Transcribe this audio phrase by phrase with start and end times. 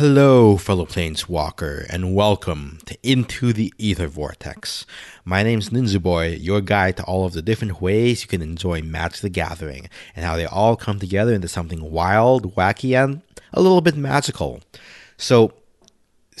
[0.00, 4.86] Hello, fellow Planeswalker, and welcome to Into the Ether Vortex.
[5.26, 8.80] My name's Ninja Boy, your guide to all of the different ways you can enjoy
[8.80, 13.20] Magic the Gathering, and how they all come together into something wild, wacky, and
[13.52, 14.62] a little bit magical.
[15.18, 15.52] So,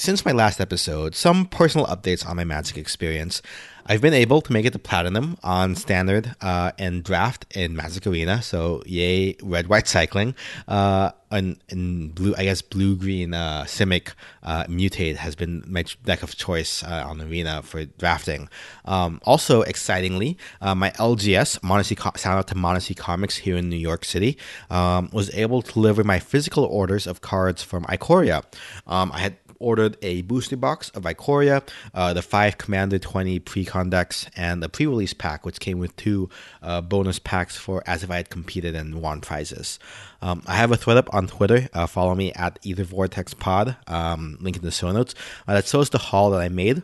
[0.00, 3.42] since my last episode, some personal updates on my Magic experience.
[3.84, 8.06] I've been able to make it to platinum on standard uh, and draft in Magic
[8.06, 8.40] Arena.
[8.40, 10.34] So yay, red white cycling.
[10.66, 15.84] Uh, and, and blue, I guess blue green uh, Simic uh, mutate has been my
[16.04, 18.48] deck of choice uh, on Arena for drafting.
[18.86, 23.76] Um, also, excitingly, uh, my LGS Monacy shout out to Monacy Comics here in New
[23.76, 24.38] York City
[24.70, 28.44] um, was able to deliver my physical orders of cards from Ikoria.
[28.86, 31.62] Um, I had ordered a booster box of Ikoria,
[31.94, 33.90] uh, the five Commander 20 pre-con
[34.36, 36.28] and a pre-release pack, which came with two
[36.62, 39.78] uh, bonus packs for as if I had competed and won prizes.
[40.22, 41.68] Um, I have a thread up on Twitter.
[41.72, 43.76] Uh, follow me at Ether Vortex Pod.
[43.86, 45.14] Um, link in the show notes.
[45.46, 46.82] Uh, that shows the haul that I made.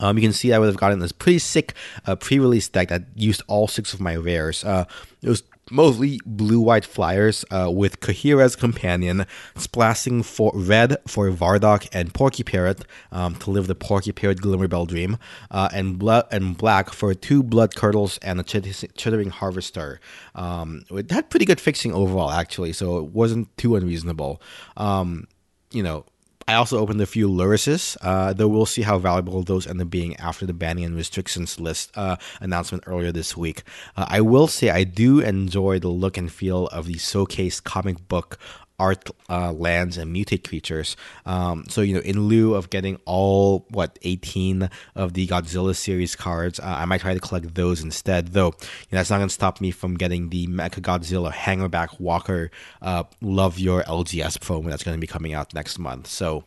[0.00, 1.74] Um, you can see I would have gotten this pretty sick
[2.06, 4.64] uh, pre-release deck that used all six of my rares.
[4.64, 4.86] Uh,
[5.22, 9.26] it was mostly blue white flyers uh, with Kaheera's companion,
[9.56, 15.18] splashing for red for Vadrok and Porcuparrot um, to live the Porcuparrot Glimmerbell dream,
[15.50, 20.00] uh, and blood and black for two Blood Curdles and a Chittering Harvester.
[20.34, 24.40] Um, it had pretty good fixing overall, actually, so it wasn't too unreasonable.
[24.76, 25.26] Um,
[25.72, 26.04] you know,
[26.50, 29.88] I also opened a few Lurruses, uh, though we'll see how valuable those end up
[29.88, 33.62] being after the banning and restrictions list uh, announcement earlier this week.
[33.96, 38.08] Uh, I will say I do enjoy the look and feel of the showcase comic
[38.08, 38.36] book
[38.80, 40.96] art uh, lands and mutate creatures.
[41.26, 46.16] Um, so you know, in lieu of getting all what 18 of the Godzilla series
[46.16, 48.28] cards, uh, I might try to collect those instead.
[48.28, 52.00] Though you know, that's not going to stop me from getting the Mecha Godzilla Hangarback
[52.00, 56.06] Walker uh, Love Your LGS promo that's going to be coming out next month.
[56.06, 56.44] So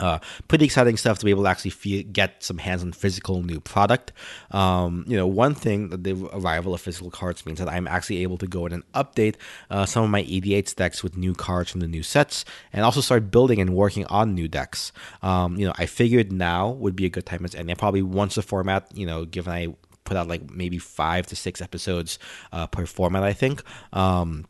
[0.00, 0.18] uh,
[0.48, 4.12] pretty exciting stuff to be able to actually get some hands on physical new product.
[4.50, 8.22] Um, you know, one thing that the arrival of physical cards means that I'm actually
[8.22, 9.36] able to go in and update
[9.70, 13.00] uh, some of my EDH decks with new cards from the new sets, and also
[13.00, 14.92] start building and working on new decks.
[15.22, 17.74] Um, you know, I figured now would be a good time any.
[17.74, 19.74] Probably once the format, you know, given I
[20.04, 22.18] put out like maybe five to six episodes
[22.52, 23.62] uh, per format, I think.
[23.92, 24.46] Um,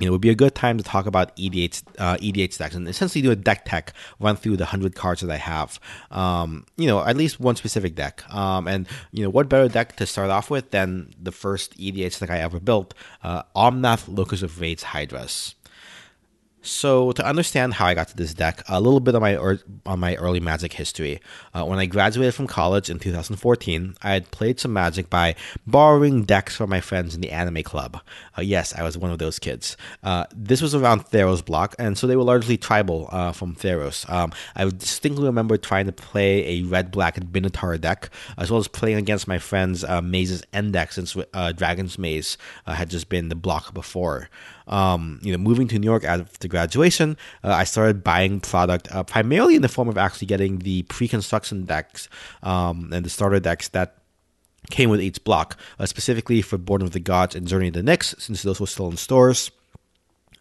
[0.00, 2.74] you know, it would be a good time to talk about EDH, uh, EDH decks
[2.74, 5.78] and essentially do a deck tech, run through the 100 cards that I have.
[6.10, 8.24] Um, you know, at least one specific deck.
[8.34, 12.18] Um, and, you know, what better deck to start off with than the first EDH
[12.18, 15.54] deck I ever built, uh, Omnath Locus of Rage Hydras.
[16.62, 19.60] So to understand how I got to this deck, a little bit on my er-
[19.86, 21.20] on my early Magic history.
[21.54, 26.24] Uh, when I graduated from college in 2014, I had played some Magic by borrowing
[26.24, 28.00] decks from my friends in the anime club.
[28.36, 29.76] Uh, yes, I was one of those kids.
[30.02, 34.08] Uh, this was around Theros block, and so they were largely tribal uh, from Theros.
[34.10, 38.68] Um, I distinctly remember trying to play a red black Minotaur deck, as well as
[38.68, 43.30] playing against my friends' uh, Maze's End deck, since uh, Dragon's Maze had just been
[43.30, 44.28] the block before
[44.70, 49.02] um, you know, moving to New York after graduation, uh, I started buying product uh,
[49.02, 52.08] primarily in the form of actually getting the pre-construction decks
[52.42, 53.96] um, and the starter decks that
[54.70, 57.82] came with each block, uh, specifically for Born of the Gods and Journey of the
[57.82, 59.50] Nyx, since those were still in stores.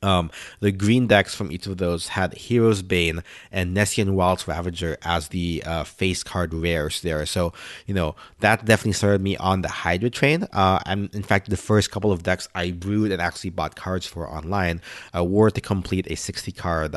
[0.01, 4.97] Um, the green decks from each of those had Hero's Bane and Nessian Wild's Ravager
[5.03, 7.25] as the uh, face card rares there.
[7.25, 7.53] So,
[7.85, 10.47] you know, that definitely started me on the Hydra train.
[10.53, 14.05] Uh, and in fact, the first couple of decks I brewed and actually bought cards
[14.05, 14.81] for online
[15.15, 16.95] uh, were to complete a 60 card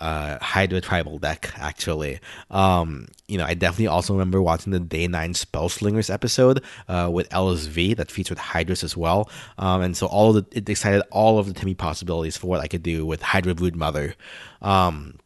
[0.00, 2.20] uh, Hydra tribal deck, actually.
[2.50, 7.28] Um, you know, I definitely also remember watching the Day 9 Spellslingers episode uh, with
[7.30, 9.30] LSV that featured Hydras as well.
[9.58, 12.68] Um, and so all the, it excited all of the Timmy possibilities for what I
[12.68, 14.14] could do with Hydra Brood Mother.
[14.62, 15.18] Um,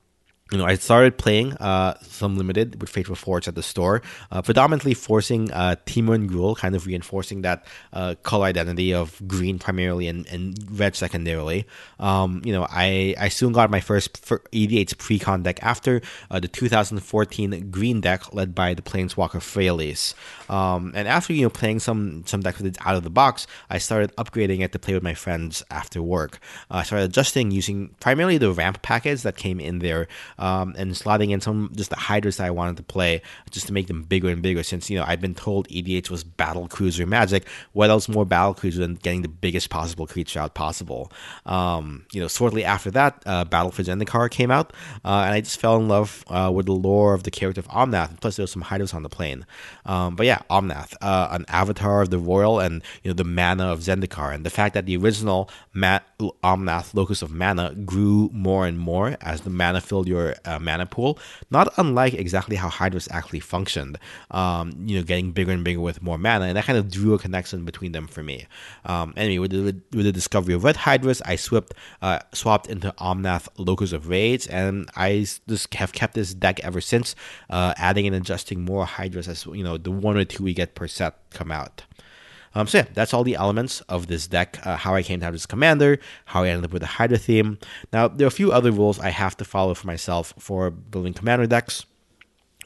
[0.53, 4.43] you know, I started playing uh, some limited with Fate Reforged at the store, uh,
[4.43, 7.65] predominantly forcing uh, and Gruul, kind of reinforcing that
[7.95, 11.67] uh, color identity of green primarily and, and red secondarily.
[11.99, 14.13] Um, you know, I, I soon got my first
[14.53, 20.13] EDH pre-con deck after uh, the 2014 green deck led by the Planeswalker Freyalise.
[20.51, 24.15] Um, and after, you know, playing some, some decks out of the box, I started
[24.17, 26.41] upgrading it to play with my friends after work.
[26.71, 30.09] Uh, I started adjusting using primarily the ramp package that came in there
[30.43, 33.73] um, and slotting in some just the Hydras that I wanted to play just to
[33.73, 34.65] make them bigger and bigger.
[34.65, 38.53] Since you know I've been told EDH was battle cruiser magic, what else more battle
[38.53, 41.13] cruiser than getting the biggest possible creature out possible?
[41.47, 44.73] Um, you know, shortly after that, uh, Battle for Zendikar came out,
[45.05, 47.69] uh, and I just fell in love uh, with the lore of the character of
[47.69, 48.21] Omnath.
[48.21, 49.47] Plus, there was some Hydras on the plane.
[49.87, 53.67] Um, but yeah, Omnath, uh, an avatar of the Roil and you know the mana
[53.67, 58.67] of Zendikar, and the fact that the original Ma- Omnath locus of mana grew more
[58.67, 61.19] and more as the mana filled your uh, mana pool,
[61.51, 63.99] not unlike exactly how Hydras actually functioned.
[64.31, 67.15] Um, you know, getting bigger and bigger with more mana, and that kind of drew
[67.15, 68.47] a connection between them for me.
[68.85, 72.93] Um, anyway, with the, with the discovery of Red Hydras, I swapped uh, swapped into
[72.99, 77.15] Omnath Locus of Rage, and I just have kept this deck ever since,
[77.51, 80.75] uh, adding and adjusting more Hydras as you know the one or two we get
[80.75, 81.85] per set come out.
[82.55, 84.59] Um, so yeah, that's all the elements of this deck.
[84.65, 87.19] Uh, how I came to have this commander, how I ended up with the Hydra
[87.19, 87.59] theme.
[87.93, 91.15] Now there are a few other rules I have to follow for myself for building
[91.15, 91.87] commander decks.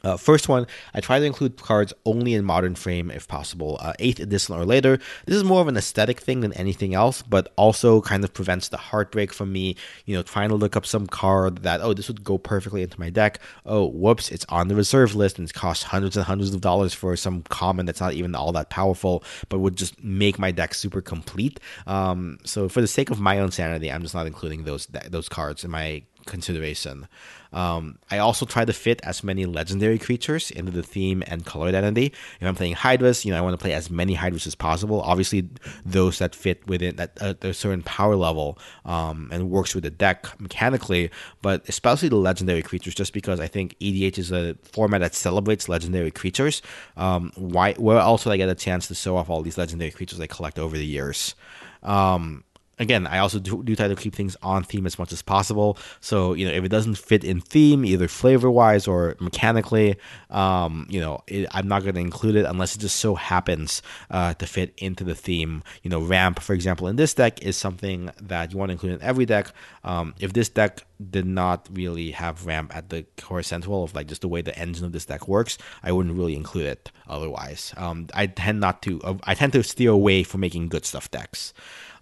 [0.03, 3.93] Uh, first one, I try to include cards only in modern frame if possible, uh,
[3.99, 4.99] 8th edition or later.
[5.25, 8.69] This is more of an aesthetic thing than anything else, but also kind of prevents
[8.69, 12.07] the heartbreak from me, you know, trying to look up some card that, oh, this
[12.07, 13.39] would go perfectly into my deck.
[13.65, 16.93] Oh, whoops, it's on the reserve list and it costs hundreds and hundreds of dollars
[16.93, 20.73] for some common that's not even all that powerful, but would just make my deck
[20.73, 21.59] super complete.
[21.87, 25.29] Um, so for the sake of my own sanity, I'm just not including those those
[25.29, 27.07] cards in my consideration.
[27.53, 31.67] Um, I also try to fit as many legendary creatures into the theme and color
[31.67, 32.07] identity.
[32.41, 35.01] If I'm playing Hydras, you know, I want to play as many Hydras as possible.
[35.01, 35.49] Obviously,
[35.85, 39.89] those that fit within that uh, a certain power level um, and works with the
[39.89, 41.09] deck mechanically,
[41.41, 45.69] but especially the legendary creatures, just because I think EDH is a format that celebrates
[45.69, 46.61] legendary creatures.
[46.97, 47.73] Um, why?
[47.75, 50.25] Where else also I get a chance to show off all these legendary creatures I
[50.25, 51.35] collect over the years.
[51.83, 52.43] Um,
[52.79, 55.77] again, I also do, do, try to keep things on theme as much as possible.
[55.99, 59.95] So, you know, if it doesn't fit in theme, either flavor wise or mechanically,
[60.29, 63.81] um, you know, it, I'm not going to include it unless it just so happens
[64.11, 65.63] uh, to fit into the theme.
[65.83, 68.93] You know, ramp, for example, in this deck is something that you want to include
[68.93, 69.51] in every deck.
[69.83, 74.07] Um, if this deck did not really have ramp at the core central of like
[74.07, 77.73] just the way the engine of this deck works, I wouldn't really include it otherwise.
[77.77, 81.09] Um, I tend not to, uh, I tend to steer away from making good stuff
[81.11, 81.53] decks.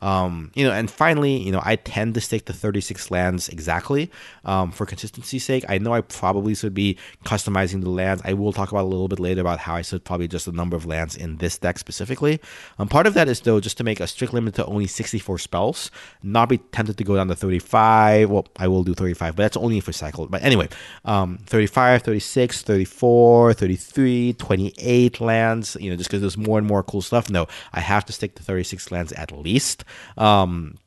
[0.01, 4.11] Um, you know, and finally, you know, I tend to stick to 36 lands exactly
[4.43, 5.65] um, for consistency's sake.
[5.69, 8.21] I know I probably should be customizing the lands.
[8.25, 10.51] I will talk about a little bit later about how I should probably adjust the
[10.51, 12.39] number of lands in this deck specifically.
[12.79, 15.39] Um, part of that is though just to make a strict limit to only 64
[15.39, 18.29] spells, not be tempted to go down to 35.
[18.29, 20.27] Well, I will do 35, but that's only for cycle.
[20.27, 20.69] But anyway,
[21.05, 25.77] um, 35, 36, 34, 33, 28 lands.
[25.79, 27.29] You know, just because there's more and more cool stuff.
[27.29, 29.84] No, I have to stick to 36 lands at least.
[30.17, 30.77] Um,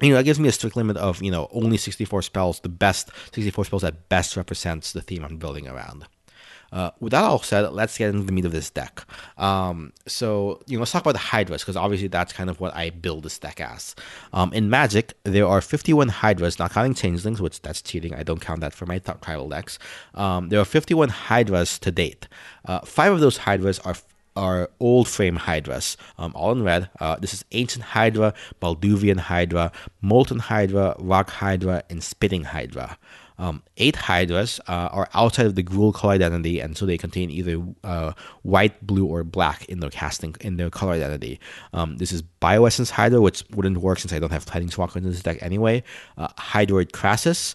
[0.00, 2.68] you know, that gives me a strict limit of, you know, only 64 spells, the
[2.68, 6.06] best 64 spells that best represents the theme I'm building around.
[6.70, 9.04] Uh, with that all said, let's get into the meat of this deck.
[9.38, 12.74] Um, so, you know, let's talk about the Hydras, because obviously that's kind of what
[12.74, 13.94] I build this deck as.
[14.32, 18.14] Um, in Magic, there are 51 Hydras, not counting Changelings, which that's cheating.
[18.14, 19.78] I don't count that for my top tribal decks.
[20.14, 22.28] Um, there are 51 Hydras to date.
[22.66, 23.96] Uh, five of those Hydras are
[24.38, 26.88] are old frame hydras, um, all in red.
[27.00, 28.32] Uh, this is Ancient Hydra,
[28.62, 32.96] Balduvian Hydra, Molten Hydra, Rock Hydra, and Spitting Hydra.
[33.40, 37.30] Um, eight hydras uh, are outside of the Gruul color identity, and so they contain
[37.30, 38.12] either uh,
[38.42, 41.38] white, blue, or black in their casting in their color identity.
[41.72, 45.04] Um, this is Bioessence Hydra, which wouldn't work since I don't have Tidings Walker in
[45.04, 45.84] this deck anyway.
[46.16, 47.54] Uh, Hydroid Krasis,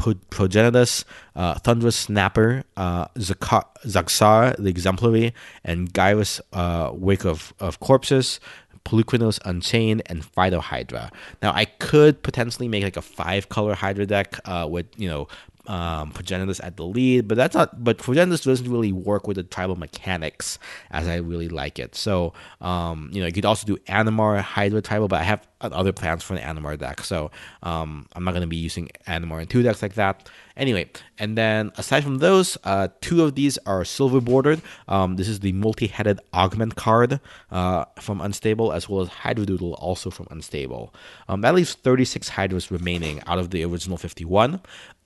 [0.00, 1.04] Progenitus,
[1.36, 8.40] uh, Thunderous Snapper, uh, Zaxara, the Exemplary, and Gyrus, uh, Wake of, of Corpses,
[8.84, 11.10] Polukranos Unchained, and Phytohydra.
[11.42, 15.28] Now, I could potentially make like a five color Hydra deck uh, with, you know,
[15.70, 17.82] um, Progenitus at the lead, but that's not.
[17.82, 20.58] But Progenitus doesn't really work with the tribal mechanics
[20.90, 21.94] as I really like it.
[21.94, 25.92] So, um, you know, you could also do Animar Hydra tribal, but I have other
[25.92, 27.30] plans for an Animar deck, so
[27.62, 30.28] um, I'm not going to be using Animar in two decks like that.
[30.56, 34.60] Anyway, and then aside from those, uh, two of these are silver bordered.
[34.88, 40.10] Um, this is the multi-headed augment card uh, from Unstable, as well as Hydradoodle, also
[40.10, 40.92] from Unstable.
[41.28, 44.60] Um, that leaves 36 Hydras remaining out of the original 51.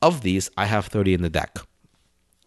[0.05, 1.57] Of these, I have 30 in the deck.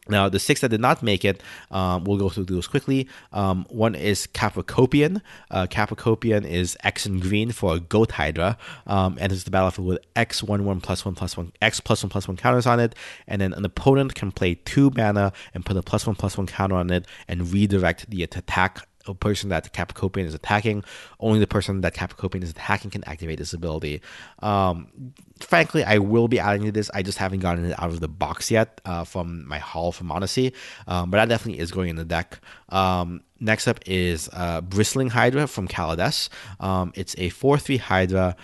[0.08, 3.08] Now, the six that did not make it, um, we'll go through those quickly.
[3.34, 5.24] Um, one is Capricopian.
[5.50, 10.00] Uh, Capricopian is X and green for a Goat Hydra, um, enters the battlefield with
[10.16, 12.94] X one one plus one plus one X plus one plus one counters on it,
[13.26, 16.46] and then an opponent can play two mana and put a plus one plus one
[16.46, 20.84] counter on it and redirect the attack a person that Capricopian is attacking.
[21.20, 24.02] Only the person that Capricopian is attacking can activate this ability.
[24.40, 26.90] Um, frankly, I will be adding to this.
[26.94, 30.12] I just haven't gotten it out of the box yet uh, from my haul from
[30.12, 30.54] Odyssey,
[30.88, 32.40] um, but that definitely is going in the deck.
[32.70, 36.30] Um, next up is uh, Bristling Hydra from Kaladesh.
[36.60, 38.36] Um, it's a 4 3 Hydra.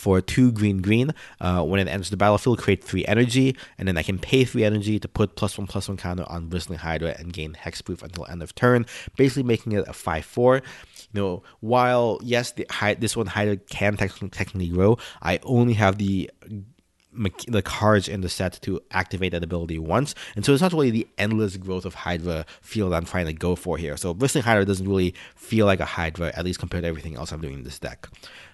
[0.00, 1.12] For two green green.
[1.40, 4.64] Uh, when it enters the battlefield, create three energy, and then I can pay three
[4.64, 8.24] energy to put plus one plus one counter on Bristling Hydra and gain hexproof until
[8.26, 10.62] end of turn, basically making it a five four.
[11.12, 12.66] You know, while yes, the
[12.98, 16.30] this one Hydra can technically grow, I only have the
[17.48, 20.14] the cards in the set to activate that ability once.
[20.36, 23.56] And so it's not really the endless growth of Hydra field I'm trying to go
[23.56, 23.96] for here.
[23.96, 27.32] So Bristling Hydra doesn't really feel like a Hydra, at least compared to everything else
[27.32, 28.08] I'm doing in this deck.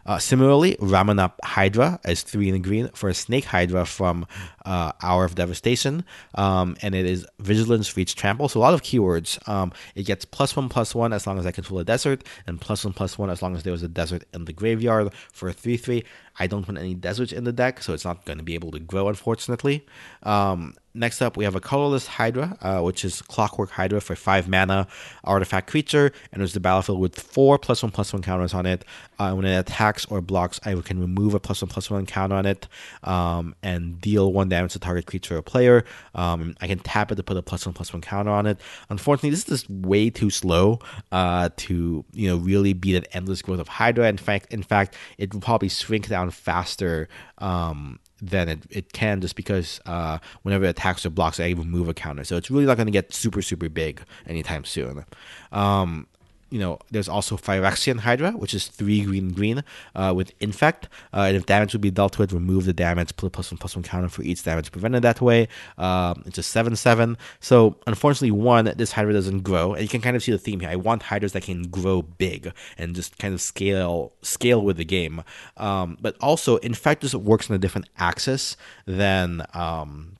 [0.06, 4.26] Uh, similarly, Ramunap Hydra is three in the green for a Snake Hydra from
[4.64, 6.04] uh, Hour of Devastation,
[6.36, 8.48] um, and it is Vigilance, Reach, Trample.
[8.48, 9.46] So a lot of keywords.
[9.48, 12.60] Um, it gets plus one, plus one as long as I control a desert, and
[12.60, 15.48] plus one, plus one as long as there was a desert in the graveyard for
[15.48, 16.04] a three, three.
[16.38, 18.70] I don't want any deserts in the deck, so it's not going to be able
[18.72, 19.86] to grow, unfortunately.
[20.22, 24.48] Um, next up, we have a colorless Hydra, uh, which is Clockwork Hydra for five
[24.48, 24.86] mana
[25.24, 28.84] artifact creature, and it's the battlefield with four plus one plus one counters on it.
[29.18, 32.34] Uh, when it attacks or blocks, I can remove a plus one plus one counter
[32.34, 32.68] on it
[33.04, 35.84] um, and deal one damage to target creature or player.
[36.14, 38.60] Um, I can tap it to put a plus one plus one counter on it.
[38.90, 40.80] Unfortunately, this is way too slow
[41.12, 44.08] uh, to you know really beat an endless growth of Hydra.
[44.08, 49.20] In fact, in fact, it will probably shrink down faster um, than it, it can
[49.20, 52.24] just because uh, whenever it attacks or blocks, I even move a counter.
[52.24, 55.04] So it's really not going to get super, super big anytime soon.
[55.52, 56.06] Um,
[56.50, 60.88] you know, there's also Phyrexian Hydra, which is three green green uh, with Infect.
[61.12, 63.50] Uh, and if damage would be dealt to it, remove the damage, put a plus
[63.50, 65.48] one plus one counter for each damage prevented that way.
[65.78, 67.18] Um, it's a 7 7.
[67.40, 69.74] So, unfortunately, one, this Hydra doesn't grow.
[69.74, 70.70] And you can kind of see the theme here.
[70.70, 74.84] I want Hydras that can grow big and just kind of scale scale with the
[74.84, 75.22] game.
[75.56, 79.44] Um, but also, Infect just works on a different axis than.
[79.54, 80.15] Um,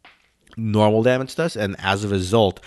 [0.56, 2.60] normal damage does, and as a result,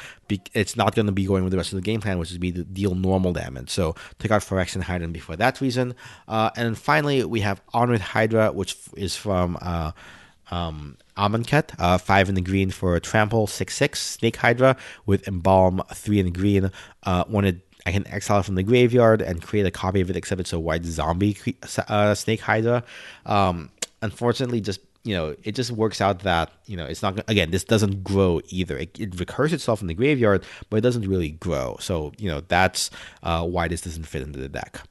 [0.53, 2.37] it's not going to be going with the rest of the game plan, which is
[2.37, 3.69] be to deal normal damage.
[3.69, 5.95] So take out Phyrexian Hydra before that reason.
[6.27, 9.91] Uh, and finally, we have Honored Hydra, which is from uh,
[10.51, 13.99] um, Amonkhet, uh, 5 in the green for Trample, 6 6.
[13.99, 16.71] Snake Hydra with Embalm, 3 in the green.
[17.03, 20.15] Uh, when it I can exile from the graveyard and create a copy of it,
[20.15, 21.37] except it's a white zombie
[21.87, 22.83] uh, Snake Hydra.
[23.25, 27.51] Um, unfortunately, just you know, it just works out that you know it's not again.
[27.51, 28.77] This doesn't grow either.
[28.77, 31.77] It, it recurs itself in the graveyard, but it doesn't really grow.
[31.79, 32.91] So you know that's
[33.23, 34.81] uh, why this doesn't fit into the deck.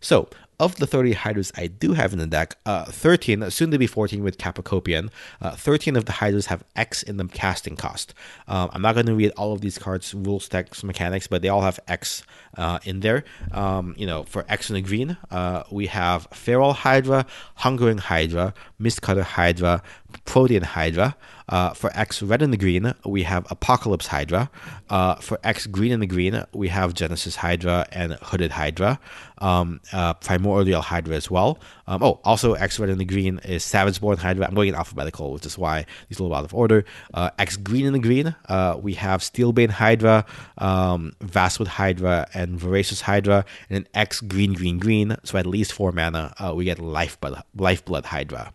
[0.00, 0.28] So
[0.60, 3.86] of the 30 Hydras I do have in the deck, uh, 13, soon to be
[3.86, 8.12] 14 with Capricopian, uh, 13 of the Hydras have X in the casting cost.
[8.46, 11.48] Um, I'm not going to read all of these cards, rules, text, mechanics, but they
[11.48, 12.22] all have X
[12.58, 13.24] uh, in there.
[13.52, 17.24] Um, you know, for X in the green, uh, we have Feral Hydra,
[17.56, 19.82] Hungering Hydra, Mistcutter Hydra,
[20.26, 21.16] Protean Hydra.
[21.50, 24.48] Uh, for X red and the green, we have Apocalypse Hydra.
[24.88, 29.00] Uh, for X green and the green, we have Genesis Hydra and Hooded Hydra.
[29.38, 31.58] Um, uh, Primordial Hydra as well.
[31.86, 34.46] Um, oh, also X red and the green is Savageborn Hydra.
[34.46, 36.84] I'm going in alphabetical, which is why these a little out of order.
[37.12, 40.24] Uh, X green and the green, uh, we have Steelbane Hydra,
[40.58, 43.44] um, Vastwood Hydra, and Voracious Hydra.
[43.68, 45.16] And then X green, green, green.
[45.24, 48.52] So at least four mana, we get Lifeblood, Lifeblood Hydra.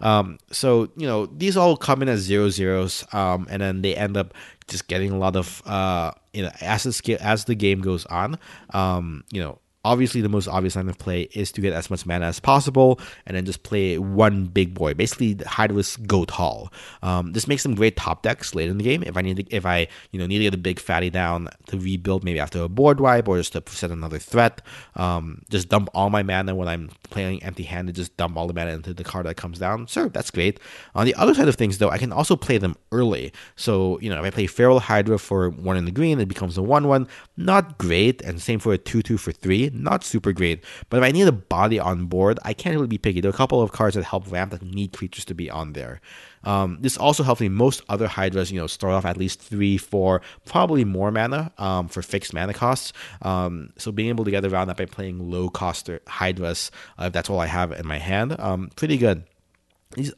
[0.00, 3.94] Um, so you know these all come in as zero zeros, um, and then they
[3.94, 4.34] end up
[4.68, 8.38] just getting a lot of uh, you know as the as the game goes on.
[8.70, 12.04] Um, you know obviously the most obvious line of play is to get as much
[12.04, 14.92] mana as possible and then just play one big boy.
[14.94, 16.72] Basically, Hydralisk go tall.
[17.02, 19.04] Um, this makes them great top decks later in the game.
[19.04, 21.48] If I need to, if I you know need to get a big fatty down
[21.68, 24.60] to rebuild, maybe after a board wipe or just to set another threat,
[24.96, 27.94] um, just dump all my mana when I'm playing empty-handed.
[27.94, 29.86] Just dump all the mana into the card that comes down.
[29.86, 30.58] Sure, that's great.
[30.96, 33.32] On the other side of things, though, I can also play them early.
[33.54, 36.58] So you know, if I play Feral Hydra for one in the green, it becomes
[36.58, 37.06] a one-one.
[37.36, 40.64] Not great, and same for a two-two for three not super great.
[40.90, 43.20] But if I need a body on board, I can't really be picky.
[43.20, 45.72] There are a couple of cards that help ramp that need creatures to be on
[45.72, 46.00] there.
[46.44, 47.48] Um, this also helps me.
[47.48, 51.88] Most other Hydras, you know, start off at least three, four, probably more mana um,
[51.88, 52.92] for fixed mana costs.
[53.22, 57.12] Um, so being able to get around that by playing low cost Hydras, uh, if
[57.12, 59.24] that's all I have in my hand, um, pretty good.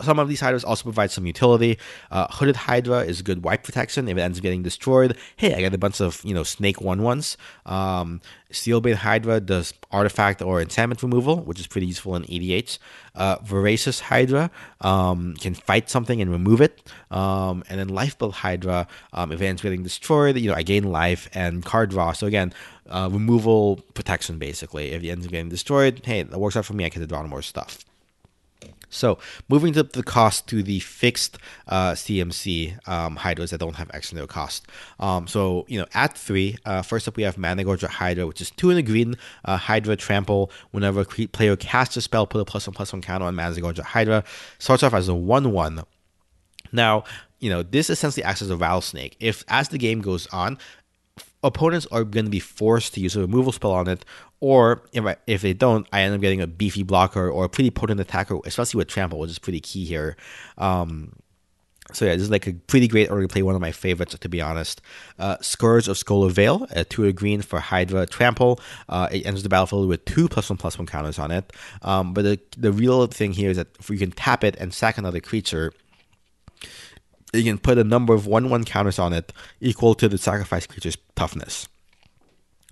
[0.00, 1.78] Some of these Hydras also provide some utility.
[2.10, 5.16] Uh, Hooded Hydra is good wipe protection if it ends up getting destroyed.
[5.36, 7.36] Hey, I got a bunch of you know Snake one ones.
[7.66, 8.20] Um,
[8.50, 12.78] Steelbane Hydra does artifact or enchantment removal, which is pretty useful in EDH.
[13.14, 16.90] Uh, Voracious Hydra um, can fight something and remove it.
[17.10, 20.62] Um, and then Lifeblood Hydra, um, if it ends up getting destroyed, you know I
[20.62, 22.12] gain life and card draw.
[22.12, 22.52] So again,
[22.88, 24.92] uh, removal protection basically.
[24.92, 26.86] If it ends up getting destroyed, hey, that works out for me.
[26.86, 27.84] I can draw more stuff.
[28.90, 29.18] So
[29.48, 34.66] moving up the cost to the fixed uh, CMC um, that don't have extra cost.
[34.98, 38.50] Um, so you know at three, uh, first up we have Managorger Hydra, which is
[38.50, 39.16] two in the green.
[39.44, 40.50] Uh, Hydra trample.
[40.70, 43.82] Whenever a player casts a spell, put a plus one plus one counter on Managorger
[43.82, 44.24] Hydra.
[44.58, 45.82] Starts off as a one one.
[46.72, 47.04] Now
[47.40, 49.16] you know this essentially acts as a rattlesnake.
[49.20, 50.58] If as the game goes on,
[51.48, 54.04] opponents are going to be forced to use a removal spell on it,
[54.40, 57.48] or if, I, if they don't, I end up getting a beefy blocker or a
[57.48, 60.16] pretty potent attacker, especially with trample, which is pretty key here.
[60.56, 61.12] Um,
[61.92, 64.28] so yeah, this is like a pretty great early play, one of my favorites to
[64.28, 64.82] be honest.
[65.18, 68.60] Uh, Scourge of Skola Vale, a two green for Hydra Trample.
[68.88, 71.52] Uh, it enters the battlefield with two plus one plus one counters on it.
[71.82, 74.98] Um, but the the real thing here is that you can tap it and sack
[74.98, 75.72] another creature,
[77.32, 80.66] you can put a number of 1 1 counters on it equal to the sacrifice
[80.66, 81.68] creature's toughness.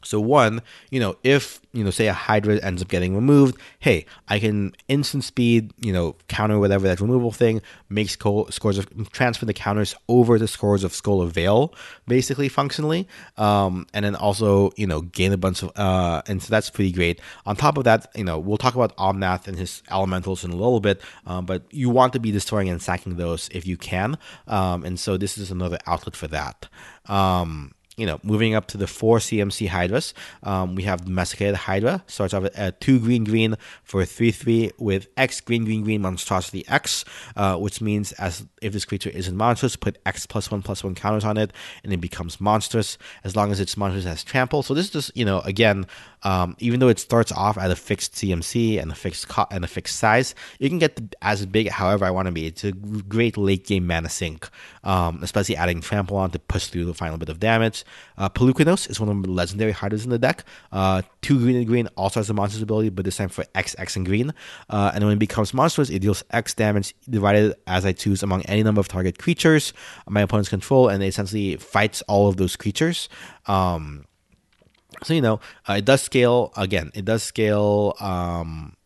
[0.05, 4.07] So one, you know, if you know, say a Hydra ends up getting removed, hey,
[4.29, 9.11] I can instant speed, you know, counter whatever that removal thing, make sco- scores of
[9.11, 11.75] transfer the counters over the scores of Skola Vale,
[12.07, 16.51] basically functionally, um, and then also you know gain a bunch of, uh, and so
[16.51, 17.21] that's pretty great.
[17.45, 20.57] On top of that, you know, we'll talk about Omnath and his elementals in a
[20.57, 24.17] little bit, um, but you want to be destroying and sacking those if you can,
[24.47, 26.69] um, and so this is another outlet for that.
[27.07, 30.13] Um, you know, moving up to the four CMC Hydras,
[30.43, 32.05] um, we have Domesticated Hydra.
[32.07, 36.67] Starts off at two green green for three three with X green green green monstrosity
[36.69, 37.05] X,
[37.37, 40.95] uh, which means as if this creature isn't monstrous, put X plus one plus one
[40.95, 41.53] counters on it,
[41.85, 44.63] and it becomes monstrous as long as it's monstrous as trample.
[44.63, 45.87] So this is just you know again
[46.27, 49.63] um, even though it starts off at a fixed CMC and a fixed co- and
[49.65, 52.47] a fixed size, you can get as big however I want to be.
[52.47, 54.49] It's a great late game mana sink,
[54.83, 57.85] um, especially adding Trample on to push through the final bit of damage.
[58.19, 60.43] Uh, is one of the legendary Hydras in the deck.
[60.73, 63.77] Uh, two green and green also has a monster's ability, but this time for X,
[63.79, 64.35] X, and green.
[64.69, 68.43] Uh, and when it becomes monstrous, it deals X damage divided as I choose among
[68.47, 69.73] any number of target creatures
[70.09, 73.09] my opponent's control, and it essentially fights all of those creatures.
[73.47, 74.07] Um,
[75.03, 76.91] so you know, uh, it does scale again.
[76.95, 77.95] It does scale.
[78.01, 78.77] Um,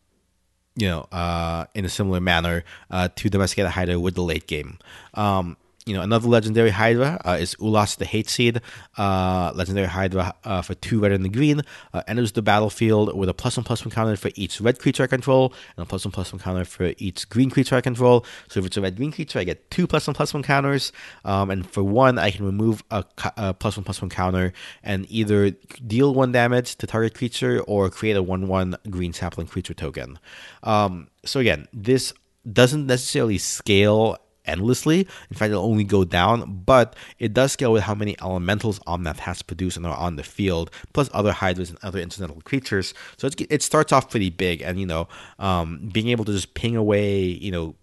[0.75, 4.79] you know, uh, in a similar manner uh, to Domesticated Hydra with the late game.
[5.13, 5.57] Um,
[5.91, 8.61] you know, another legendary Hydra uh, is Ulasht the Hate Seed.
[8.97, 13.27] Uh, legendary Hydra uh, for two red and the green uh, enters the battlefield with
[13.27, 16.05] a plus one plus one counter for each red creature I control and a plus
[16.05, 18.25] one plus one counter for each green creature I control.
[18.47, 20.93] So if it's a red green creature, I get two plus one plus one counters,
[21.25, 23.03] um, and for one, I can remove a,
[23.35, 25.51] a plus one plus one counter and either
[25.85, 30.19] deal one damage to target creature or create a one one green sapling creature token.
[30.63, 32.13] Um, so again, this
[32.49, 35.07] doesn't necessarily scale endlessly.
[35.29, 39.19] In fact, it'll only go down, but it does scale with how many elementals Omnath
[39.19, 42.93] has produced and are on the field, plus other hydras and other incidental creatures.
[43.17, 45.07] So it starts off pretty big, and you know,
[45.39, 47.75] um, being able to just ping away, you know,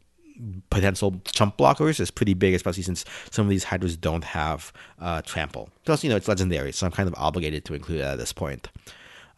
[0.71, 5.23] potential chump blockers is pretty big, especially since some of these hydras don't have uh,
[5.23, 5.69] trample.
[5.85, 8.33] Plus, you know, it's legendary, so I'm kind of obligated to include it at this
[8.33, 8.69] point.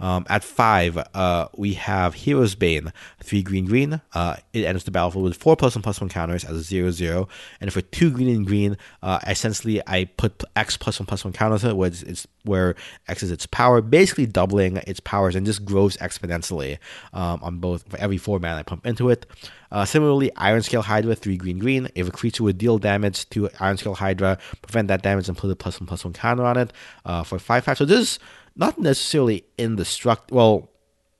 [0.00, 4.00] Um, at five, uh, we have Hero's Bane, three green green.
[4.12, 6.90] Uh, it enters the battlefield with four plus one plus one counters as a zero
[6.90, 7.28] zero.
[7.60, 11.32] And for two green and green, uh, essentially I put X plus one plus one
[11.32, 12.74] counters on it, it's where
[13.06, 16.78] X is its power, basically doubling its powers and just grows exponentially
[17.12, 19.26] um, on both for every four mana I pump into it.
[19.72, 21.88] Uh, similarly, Ironscale Hydra, 3 green green.
[21.94, 25.56] If a creature would deal damage to Ironscale Hydra, prevent that damage and put a
[25.56, 26.72] plus one plus one counter on it
[27.04, 27.78] uh, for 5 5.
[27.78, 28.18] So this is
[28.60, 30.36] not necessarily indestructible.
[30.36, 30.70] Well,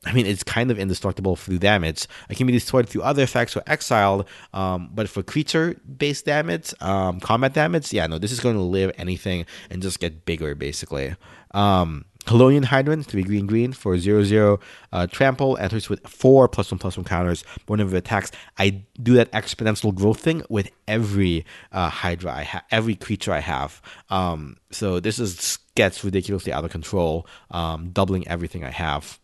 [0.04, 2.06] I mean, it's kind of indestructible through damage.
[2.30, 7.20] It can be destroyed through other effects or exiled, um, but for creature-based damage, um,
[7.20, 11.16] combat damage, yeah, no, this is going to live anything and just get bigger, basically.
[11.52, 14.60] Um, Kalonian Hydra, 3 green green for 0 0
[14.92, 18.30] uh, trample, enters with 4 plus 1 plus 1 counters whenever it attacks.
[18.58, 23.40] I do that exponential growth thing with every uh, Hydra I have, every creature I
[23.40, 23.80] have.
[24.10, 29.18] Um, so this is gets ridiculously out of control, um, doubling everything I have.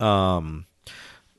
[0.00, 0.66] Um,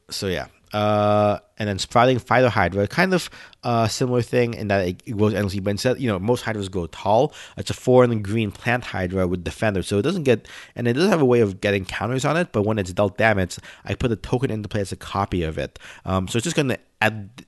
[0.10, 0.48] so yeah.
[0.74, 3.30] Uh, and then Sprouting Phytohydra, kind of
[3.64, 6.88] a similar thing in that it, goes endlessly, but instead, you know, most Hydras go
[6.88, 7.34] tall.
[7.58, 11.10] It's a and green plant Hydra with Defender, so it doesn't get, and it does
[11.10, 14.12] have a way of getting counters on it, but when it's dealt damage, I put
[14.12, 15.80] a token into play as a copy of it.
[16.06, 16.80] Um, so it's just going to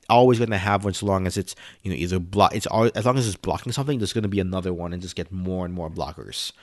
[0.09, 2.89] always going to have one so long as it's you know either block it's all,
[2.95, 5.29] as long as it's blocking something there's going to be another one and just get
[5.29, 6.53] more and more blockers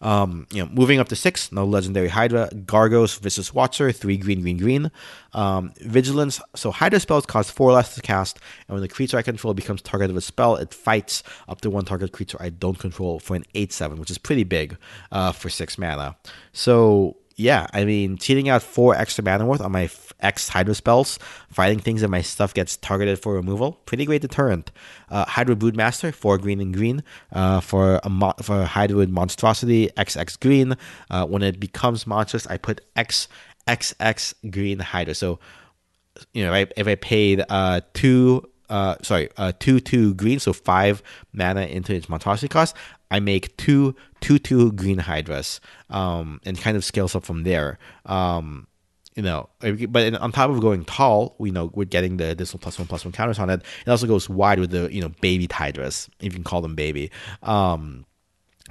[0.00, 4.42] um, you know, moving up to six, no legendary Hydra, Gargos, Vicious Watcher, three green,
[4.42, 4.90] green, green.
[5.32, 6.40] Um, Vigilance.
[6.54, 9.82] So Hydra spells cost four less to cast, and when the creature I control becomes
[9.82, 13.36] target of a spell, it fights up to one target creature I don't control for
[13.36, 14.76] an eight seven, which is pretty big
[15.10, 16.16] uh, for six mana.
[16.52, 19.88] So yeah, I mean, cheating out four extra mana worth on my
[20.20, 21.18] X Hydra spells,
[21.50, 24.70] fighting things and my stuff gets targeted for removal, pretty great deterrent.
[25.10, 27.02] Uh, Hydra Broodmaster, four green and green,
[27.32, 30.76] uh, for a mo- for Hydra Monstrosity, XX green.
[31.10, 33.28] Uh, when it becomes monstrous, I put X
[33.66, 35.14] XX green Hydra.
[35.14, 35.38] So,
[36.32, 40.38] you know, if I, if I paid uh, two uh, sorry, uh, two two green,
[40.38, 41.02] so five
[41.32, 42.76] mana into its monstrosity cost.
[43.10, 47.78] I make two two two green hydras, um, and kind of scales up from there.
[48.04, 48.66] Um,
[49.18, 49.48] you know,
[49.88, 53.04] but on top of going tall, we know we're getting the additional plus one plus
[53.04, 53.62] one counters on it.
[53.84, 56.76] It also goes wide with the you know baby hydras, if you can call them
[56.76, 57.10] baby.
[57.42, 58.06] Um,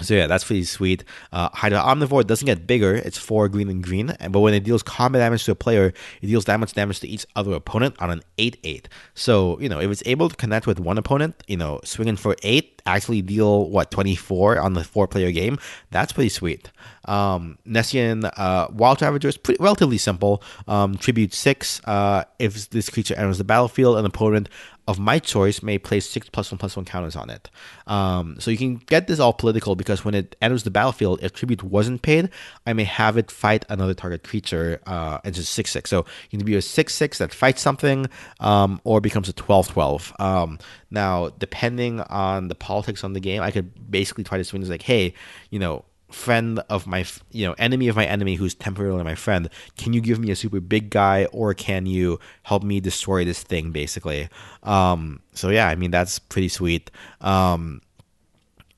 [0.02, 1.04] so yeah, that's pretty sweet.
[1.32, 4.16] Uh, Hydra Omnivore doesn't get bigger; it's four green and green.
[4.30, 7.26] But when it deals combat damage to a player, it deals damage damage to each
[7.36, 8.90] other opponent on an eight eight.
[9.16, 12.36] So you know, if it's able to connect with one opponent, you know, swinging for
[12.44, 15.58] eight, actually deal what twenty four on the four player game.
[15.92, 16.72] That's pretty sweet.
[17.06, 20.44] Um, Nessian uh, Wild Ravager is pretty relatively simple.
[20.68, 21.82] Um, tribute six.
[21.86, 24.50] Uh, if this creature enters the battlefield, an opponent
[24.88, 27.50] of my choice may place six plus one plus one counters on it.
[27.88, 31.34] Um, so you can get this all political because when it enters the battlefield, if
[31.34, 32.30] tribute wasn't paid,
[32.66, 35.90] I may have it fight another target creature uh, and just six six.
[35.90, 38.08] So you can be a six six that fights something,
[38.40, 40.20] um, or becomes a 12-12.
[40.22, 44.62] Um, now, depending on the politics on the game, I could basically try to swing
[44.62, 45.14] this like, hey,
[45.50, 49.50] you know, friend of my you know enemy of my enemy who's temporarily my friend
[49.78, 53.44] can you give me a super big guy or can you help me destroy this
[53.44, 54.30] thing basically?
[54.64, 56.92] Um so yeah i mean that's pretty sweet.
[57.22, 57.82] Um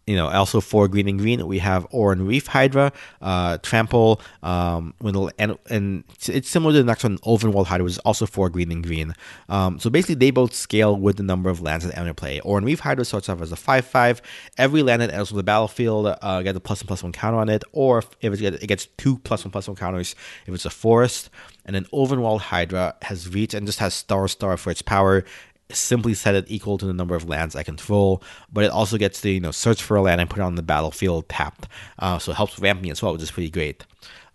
[0.10, 2.92] you know, also for green and green, we have Oran-Rief Hydra,
[3.22, 4.96] uh, Trample, um,
[5.38, 8.72] and, and it's similar to the next one, Ulvenwald Hydra, which is also for green
[8.72, 9.14] and green.
[9.50, 12.40] Um, so basically, they both scale with the number of lands that enter play.
[12.40, 14.22] Oran-Rief Hydra starts off as a 5 5.
[14.58, 17.48] Every land that enters the battlefield uh, gets a plus one plus one counter on
[17.48, 20.16] it, or if it gets two plus one plus one counters
[20.48, 21.30] if it's a forest.
[21.66, 25.24] And then Ulvenwald Hydra has reach and just has star star for its power
[25.72, 29.22] simply set it equal to the number of lands I control, but it also gets
[29.22, 31.68] to you know search for a land and put it on the battlefield tapped,
[32.00, 33.86] uh, so it helps ramp me as well, which is pretty great.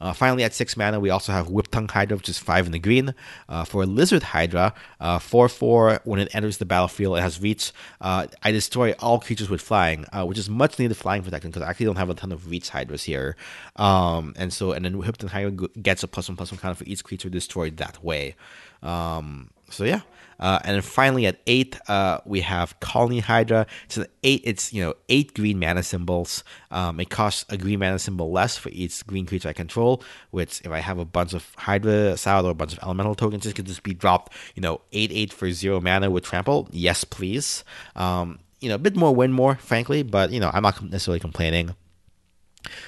[0.00, 2.78] Uh, finally, at 6 mana, we also have Whiptongue Hydra, which is 5 in the
[2.78, 3.14] green.
[3.48, 7.40] Uh, for a Lizard Hydra, 4 uh, 4, when it enters the battlefield, it has
[7.40, 7.72] reach.
[8.02, 11.62] Uh, I destroy all creatures with flying, uh, which is much needed flying protection because
[11.62, 13.36] I actually don't have a ton of reach Hydras here.
[13.76, 16.84] Um, and so, and then Whiptongue Hydra gets a plus 1 plus 1 counter for
[16.84, 18.36] each creature destroyed that way.
[18.84, 20.02] Um, so yeah,
[20.38, 23.66] uh, and then finally at eight, uh, we have Khalni Hydra.
[23.88, 26.44] So eight, it's you know eight green mana symbols.
[26.70, 30.02] Um, it costs a green mana symbol less for each green creature I control.
[30.30, 33.44] Which if I have a bunch of Hydra Salad or a bunch of elemental tokens,
[33.44, 34.32] this could just be dropped.
[34.54, 36.68] You know, eight eight for zero mana with trample.
[36.70, 37.64] Yes, please.
[37.96, 41.20] Um, you know, a bit more win more, frankly, but you know, I'm not necessarily
[41.20, 41.74] complaining.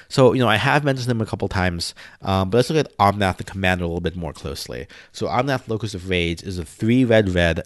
[0.09, 2.97] So, you know, I have mentioned him a couple times, um, but let's look at
[2.97, 4.87] Omnath the Commander a little bit more closely.
[5.11, 7.63] So, Omnath Locus of Rage is a three red red,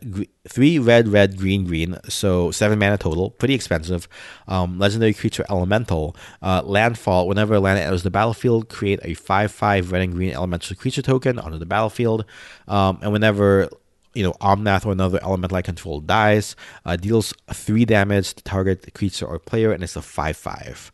[0.47, 4.08] three red red green green, so seven mana total, pretty expensive.
[4.47, 7.28] Um, legendary creature Elemental, uh, landfall.
[7.28, 11.39] Whenever land enters the battlefield, create a five five red and green elemental creature token
[11.39, 12.26] onto the battlefield,
[12.67, 13.69] um, and whenever
[14.13, 18.93] you know, Omnath or another elemental I control dies, uh, deals three damage to target
[18.93, 20.91] creature or player, and it's a 5 5.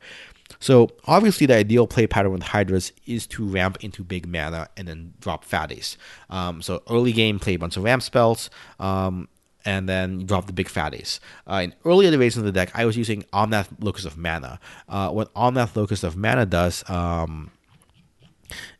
[0.59, 4.87] So obviously, the ideal play pattern with Hydras is to ramp into big mana and
[4.87, 5.97] then drop fatties.
[6.29, 8.49] Um, so early game, play a bunch of ramp spells.
[8.79, 9.27] Um,
[9.65, 11.19] and then drop the big fatties.
[11.45, 14.61] Uh, in early iterations of the deck, I was using Omnath Locus of Mana.
[14.87, 17.51] Uh, what Omnath Locus of Mana does um,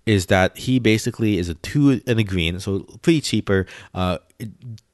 [0.06, 3.66] is that he basically is a two in a green, so pretty cheaper.
[3.94, 4.20] Uh,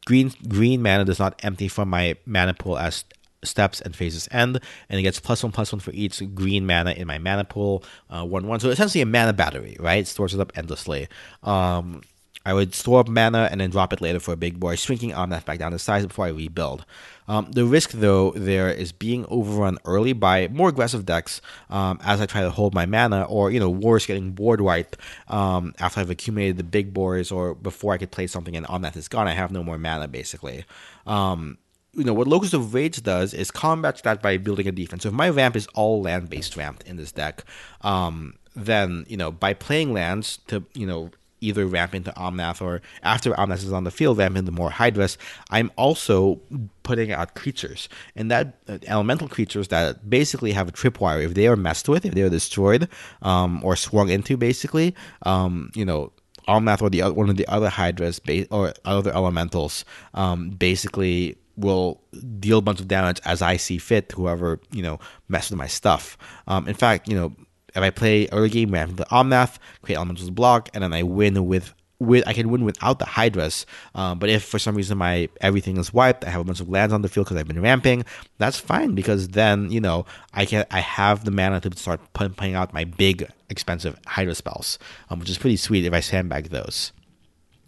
[0.06, 3.06] green green mana does not empty from my mana pool as
[3.46, 6.92] steps and phases end, and it gets plus one plus one for each green mana
[6.92, 8.60] in my mana pool, uh, one one.
[8.60, 10.08] So essentially a mana battery, right?
[10.08, 11.08] Stores it up endlessly.
[11.44, 12.02] Um,
[12.46, 15.12] I would store up mana and then drop it later for a big boy, shrinking
[15.12, 16.86] Omnath back down to size before I rebuild.
[17.26, 22.20] Um, the risk, though, there is being overrun early by more aggressive decks um, as
[22.20, 24.98] I try to hold my mana, or you know, worse, getting board wiped
[25.30, 28.98] um, after I've accumulated the big boys, or before I could play something and Omnath
[28.98, 29.30] is gone.
[29.30, 30.66] I have no more mana, basically.
[31.08, 31.58] Um,
[31.96, 35.04] you know what Locus of Rage does is combat that by building a defense.
[35.04, 37.44] So if my ramp is all land based ramped in this deck,
[37.82, 41.12] um, then you know by playing lands to you know
[41.44, 45.18] either ramp into Omnath or after Omnath is on the field, ramp into more Hydras.
[45.50, 46.40] I'm also
[46.84, 51.24] putting out creatures, and that uh, elemental creatures that basically have a tripwire.
[51.24, 52.88] If they are messed with, if they are destroyed
[53.22, 56.12] um, or swung into, basically, um, you know.
[56.46, 61.38] Omnath or the other, one of the other Hydras ba- or other elementals um, basically
[61.56, 62.02] will
[62.40, 65.60] deal a bunch of damage as I see fit to whoever you know messes with
[65.60, 66.18] my stuff.
[66.48, 67.36] Um, in fact, you know
[67.76, 71.46] if I play early game ramp the Omnath, create elementals block, and then I win
[71.46, 73.66] with with I can win without the Hydras.
[73.96, 76.70] Um, but if for some reason my everything is wiped, I have a bunch of
[76.70, 78.06] lands on the field because I've been ramping.
[78.38, 82.56] That's fine because then you know I can I have the mana to start playing
[82.56, 86.92] out my big expensive Hydra spells, um, which is pretty sweet if I sandbag those.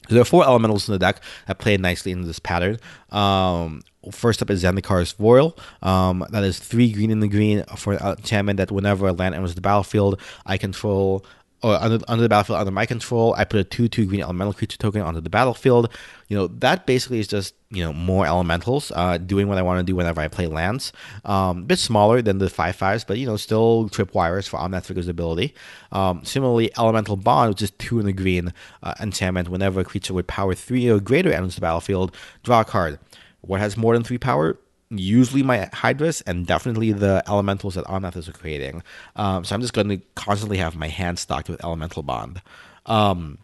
[0.09, 2.77] There are four elementals in the deck that play nicely in this pattern.
[3.11, 5.57] Um, first up is Zendikar's Roil.
[5.81, 9.35] Um, that is three green in the green for an enchantment that whenever a land
[9.35, 11.25] enters the battlefield, I control
[11.63, 14.53] or under, under the battlefield under my control, I put a two two green elemental
[14.53, 15.89] creature token onto the battlefield.
[16.27, 19.79] You know that basically is just you know more elementals uh, doing what I want
[19.79, 20.91] to do whenever I play lands.
[21.23, 24.87] Um, a bit smaller than the five fives, but you know still tripwires for Omnath
[24.87, 25.53] Trigger's ability.
[25.91, 29.49] Um, similarly, Elemental Bond, which is two in the green uh, enchantment.
[29.49, 32.99] Whenever a creature with power three or greater enters the battlefield, draw a card.
[33.41, 34.57] What has more than three power?
[34.89, 38.83] Usually my Hydras and definitely the elementals that Omnath is creating.
[39.15, 42.41] Um, so I'm just going to constantly have my hand stocked with Elemental Bond.
[42.85, 43.39] Um,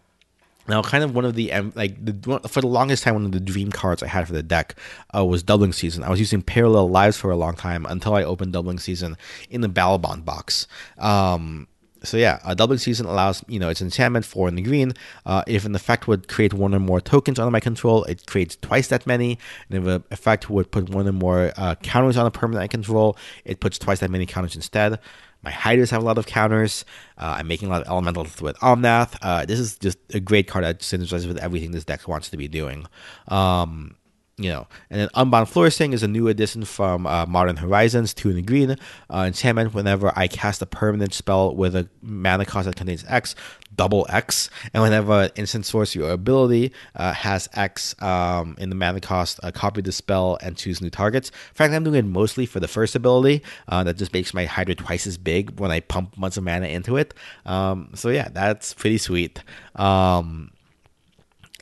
[0.68, 3.40] now, kind of one of the like the, for the longest time, one of the
[3.40, 4.76] dream cards I had for the deck
[5.16, 6.04] uh, was Doubling Season.
[6.04, 9.18] I was using Parallel Lives for a long time until I opened Doubling Season
[9.50, 10.68] in the Battlebond box.
[11.00, 11.68] Um,
[12.04, 14.94] so yeah, a doubling season allows you know it's enchantment four in the green.
[15.26, 18.56] Uh, if an effect would create one or more tokens under my control, it creates
[18.56, 19.38] twice that many.
[19.70, 22.68] And if an effect would put one or more uh, counters on a permanent I
[22.68, 25.00] control, it puts twice that many counters instead.
[25.44, 26.86] My Hydras have a lot of counters.
[27.18, 29.18] Uh, I'm making a lot of elementals with Omnath.
[29.22, 32.38] Uh, this is just a great card that synergizes with everything this deck wants to
[32.38, 32.86] be doing.
[33.28, 33.96] Um,
[34.44, 38.30] you know, and then Unbound Flourishing is a new addition from uh, Modern Horizons, two
[38.30, 38.78] in the green.
[39.10, 43.36] Uh, enchantment whenever I cast a permanent spell with a mana cost that contains X,
[43.76, 48.76] double X, and whenever an instant sorcery or ability uh, has X um, in the
[48.76, 51.32] mana cost, uh, copy the spell and choose new targets.
[51.54, 53.44] Frankly, I'm doing it mostly for the first ability.
[53.68, 56.68] Uh, that just makes my Hydra twice as big when I pump bunch of mana
[56.68, 57.14] into it.
[57.46, 59.42] Um, so yeah, that's pretty sweet.
[59.76, 60.52] Um,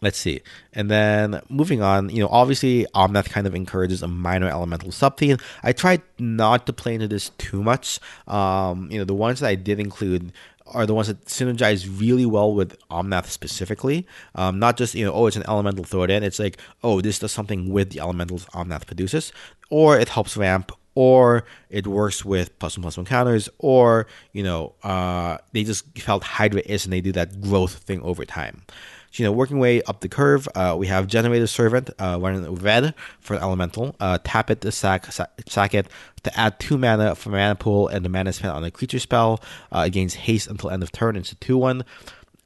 [0.02, 0.42] let's see.
[0.74, 5.42] And then moving on, you know, obviously Omnath kind of encourages a minor elemental subtheme.
[5.64, 8.00] I tried not to play into this too much.
[8.28, 10.32] Um, you know, the ones that I did include
[10.72, 14.08] are the ones that synergize really well with Omnath specifically.
[14.36, 16.24] Um, not just, you know, oh, it's an elemental, throw it in.
[16.24, 19.34] It's like, oh, this does something with the elementals Omnath produces.
[19.72, 24.44] Or it helps ramp, or it works with plus one plus one counters, or, you
[24.44, 28.64] know, uh, they just felt Hydra is and they do that growth thing over time.
[29.14, 32.94] You know, working way up the curve, uh, we have Generator Servant uh, running red
[33.20, 33.96] for elemental.
[34.00, 35.08] Uh, tap it to sack,
[35.48, 35.88] sack it
[36.24, 39.42] to add two mana from mana pool and the mana spent on a creature spell.
[39.72, 41.16] Uh, it gains haste until end of turn.
[41.16, 41.84] It's a 2 1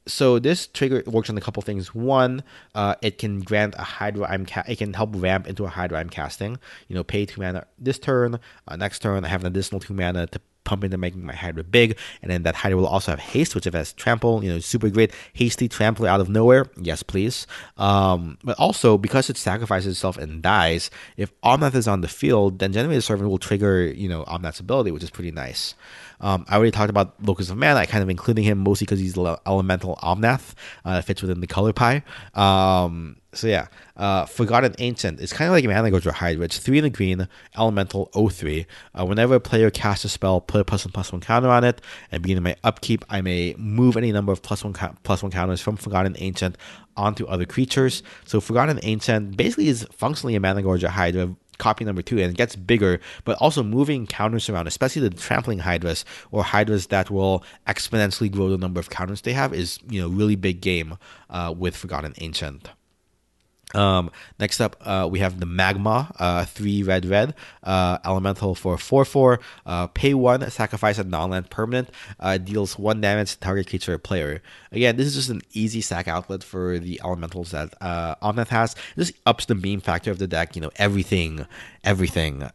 [0.06, 1.94] so this trigger works on a couple things.
[1.94, 2.42] One,
[2.74, 5.98] uh, it can grant a Hydra I'm ca- it can help ramp into a Hydra
[5.98, 6.58] I'm casting.
[6.88, 8.38] You know, pay two mana this turn.
[8.68, 11.64] Uh, next turn, I have an additional two mana to pump into making my Hydra
[11.64, 14.50] big, and then that Hydra will also have haste, which if it has trample, you
[14.50, 16.66] know, super great hasty trample out of nowhere.
[16.76, 17.46] Yes, please.
[17.76, 22.58] Um, but also because it sacrifices itself and dies, if Omnath is on the field,
[22.58, 25.74] then Generator Servant will trigger you know Omnath's ability, which is pretty nice.
[26.20, 27.80] Um, I already talked about Locus of Mana.
[27.80, 30.54] I kind of including him mostly because he's elemental Omnath.
[30.84, 32.02] Uh, fits within the color pie.
[32.34, 33.66] Um, so yeah,
[33.96, 35.20] uh, Forgotten Ancient.
[35.20, 36.44] It's kind of like a Managorger Hydra.
[36.44, 38.66] It's three in the green, elemental 03.
[38.98, 41.64] Uh, whenever a player casts a spell, put a plus one plus one counter on
[41.64, 45.32] it, and beginning my upkeep, I may move any number of plus one plus one
[45.32, 46.56] counters from Forgotten Ancient
[46.96, 48.02] onto other creatures.
[48.24, 52.56] So Forgotten Ancient basically is functionally a Managorger Hydra copy number two and it gets
[52.56, 58.30] bigger, but also moving counters around, especially the trampling hydras or hydras that will exponentially
[58.30, 60.98] grow the number of counters they have is you know really big game
[61.30, 62.70] uh, with Forgotten Ancient.
[63.74, 68.78] Um, next up, uh, we have the Magma, uh, 3 red red, uh, elemental for
[68.78, 69.40] 4 4.
[69.66, 73.94] Uh, pay 1, sacrifice a non land permanent, uh, deals 1 damage to target creature
[73.94, 74.42] or player.
[74.72, 78.74] Again, this is just an easy sack outlet for the elementals that uh, Omnath has.
[78.96, 81.46] This ups the beam factor of the deck, you know, everything,
[81.82, 82.50] everything.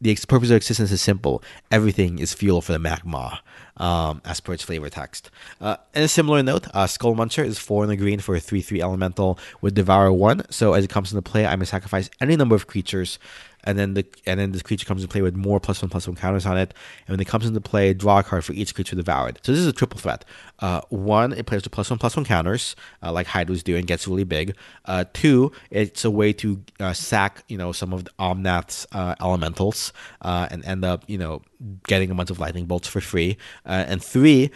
[0.00, 1.42] The purpose of existence is simple.
[1.70, 3.40] Everything is fuel for the magma,
[3.78, 5.30] um, as per its flavor text.
[5.58, 8.60] Uh, and a similar note, uh, Skullmulcher is 4 in the green for a 3
[8.60, 10.50] 3 elemental with Devour 1.
[10.50, 13.18] So as it comes into play, I may sacrifice any number of creatures
[13.66, 16.06] and then the and then this creature comes into play with more plus one plus
[16.06, 16.72] one counters on it.
[17.06, 19.40] And when it comes into play, draw a card for each creature devoured.
[19.42, 20.24] So this is a triple threat.
[20.60, 23.86] Uh, one, it plays the plus one plus one counters, uh, like Hydra's do, and
[23.86, 24.56] gets really big.
[24.86, 29.14] Uh, two, it's a way to uh, sack you know some of the Omnath's uh,
[29.20, 31.42] elementals uh, and end up you know
[31.84, 33.36] getting a bunch of lightning bolts for free.
[33.64, 34.50] and three,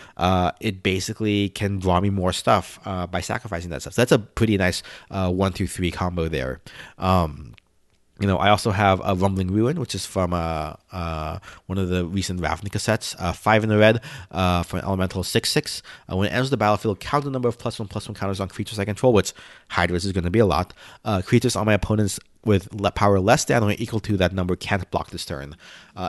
[0.60, 2.78] it basically can draw me more stuff
[3.10, 3.94] by sacrificing that stuff.
[3.94, 6.60] So that's a pretty nice one through three combo there.
[6.98, 7.54] Um,
[8.20, 11.88] you know, I also have a Rumbling Ruin, which is from uh, uh, one of
[11.88, 13.16] the recent Ravnica sets.
[13.18, 15.82] Uh, five in the red uh, for an elemental 6 6.
[16.10, 18.38] Uh, when it enters the battlefield, count the number of plus one plus one counters
[18.38, 19.32] on creatures I control, which
[19.68, 20.74] Hydra's is going to be a lot.
[21.02, 24.90] Uh, creatures on my opponents with power less than or equal to that number can't
[24.90, 25.56] block this turn.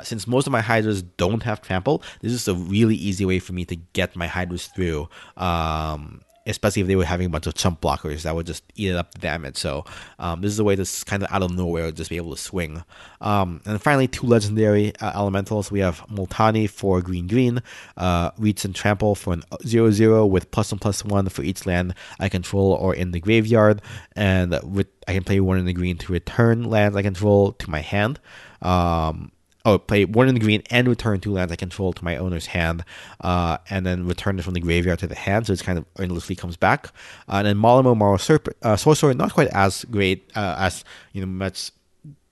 [0.03, 3.51] Since most of my Hydras don't have trample, this is a really easy way for
[3.51, 5.09] me to get my Hydras through.
[5.35, 8.89] Um, especially if they were having a bunch of chump blockers that would just eat
[8.89, 9.57] it up the damage.
[9.57, 9.85] So
[10.19, 12.41] um, this is a way to kind of out of nowhere just be able to
[12.41, 12.83] swing.
[13.21, 15.71] Um, and finally, two legendary uh, elementals.
[15.71, 17.61] We have Multani for green green,
[17.97, 21.65] uh, Reach and Trample for an 0 0 with plus one plus one for each
[21.65, 23.81] land I control or in the graveyard.
[24.15, 27.69] And with I can play one in the green to return lands I control to
[27.69, 28.19] my hand.
[28.61, 29.31] Um,
[29.65, 32.47] oh, play one in the green and return two lands I control to my owner's
[32.47, 32.83] hand,
[33.21, 35.85] uh, and then return it from the graveyard to the hand, so it's kind of
[35.99, 36.87] endlessly comes back.
[37.27, 41.21] Uh, and then Molimo Maro Serp- uh, Sorcerer, not quite as great uh, as you
[41.21, 41.71] know much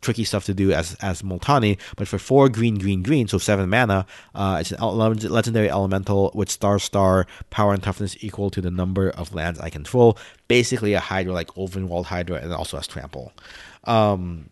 [0.01, 3.69] tricky stuff to do as as Multani, but for four green, green, green, so seven
[3.69, 8.71] mana, uh, it's an legendary elemental with star, star, power and toughness equal to the
[8.71, 10.17] number of lands I control.
[10.47, 13.33] Basically, a Hydra like Ulvenwald Hydra, and also has trample.
[13.83, 14.49] Um,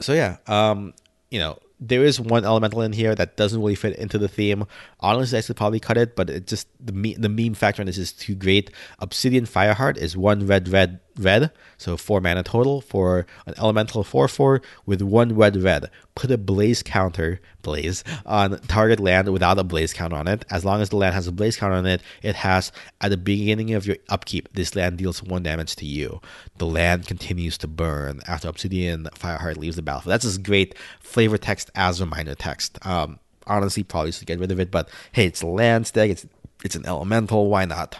[0.00, 0.94] so yeah, um,
[1.32, 4.66] you know, there is one elemental in here that doesn't really fit into the theme.
[5.02, 7.86] Honestly, I should probably cut it, but it just the me- the meme factor on
[7.86, 8.70] this is too great.
[9.00, 14.28] Obsidian Fireheart is one red, red, red, so four mana total for an elemental four
[14.28, 15.90] four with one red, red.
[16.14, 20.44] Put a blaze counter, blaze on target land without a blaze counter on it.
[20.50, 23.16] As long as the land has a blaze counter on it, it has at the
[23.16, 26.20] beginning of your upkeep, this land deals one damage to you.
[26.58, 30.12] The land continues to burn after Obsidian Fireheart leaves the battlefield.
[30.12, 32.78] That's just great flavor text as reminder text.
[32.86, 36.26] Um, honestly probably should get rid of it, but hey, it's a land stack, it's
[36.64, 37.98] it's an elemental, why not?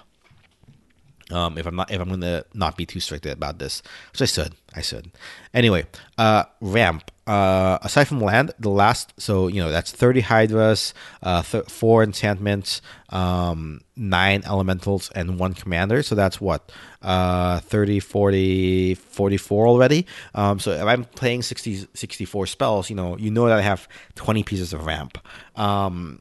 [1.30, 4.26] Um, if I'm not if I'm gonna not be too strict about this, which I
[4.26, 5.10] should, I should.
[5.54, 5.86] Anyway,
[6.18, 7.10] uh, ramp.
[7.32, 10.92] Uh, aside from land, the last so you know that's 30 hydras,
[11.22, 16.02] uh, th- four enchantments, um, nine elementals, and one commander.
[16.02, 20.06] So that's what uh, 30, 40, 44 already.
[20.34, 23.88] Um, so if I'm playing 60, 64 spells, you know, you know that I have
[24.16, 25.16] 20 pieces of ramp.
[25.56, 26.20] Um,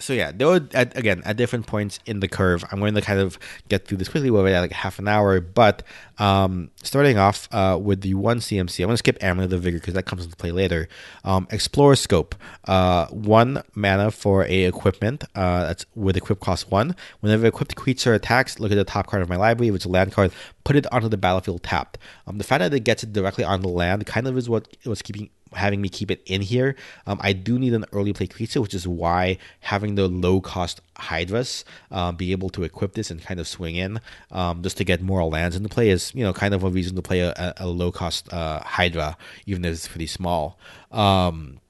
[0.00, 2.64] so yeah, there were at, again at different points in the curve.
[2.72, 4.30] I'm going to kind of get through this quickly.
[4.30, 5.82] We're at like half an hour, but
[6.18, 9.58] um, starting off uh, with the one CMC, I'm going to skip Amulet of the
[9.58, 10.88] Vigor because that comes into play later.
[11.24, 12.34] Um, Explorer Scope,
[12.66, 15.24] uh, one mana for a equipment.
[15.34, 16.96] Uh, that's with equip cost one.
[17.20, 19.68] Whenever equipped creature attacks, look at the top card of my library.
[19.68, 20.32] If it's a land card,
[20.64, 21.98] put it onto the battlefield tapped.
[22.26, 24.68] Um, the fact that it gets it directly on the land kind of is what
[24.84, 26.76] was keeping having me keep it in here.
[27.06, 30.80] Um, I do need an early play creature, which is why having the low cost
[30.96, 34.84] Hydras um, be able to equip this and kind of swing in um, just to
[34.84, 37.54] get more lands into play is you know kind of a reason to play a,
[37.56, 40.58] a low cost uh, Hydra, even if it's pretty small.
[40.90, 41.60] Um,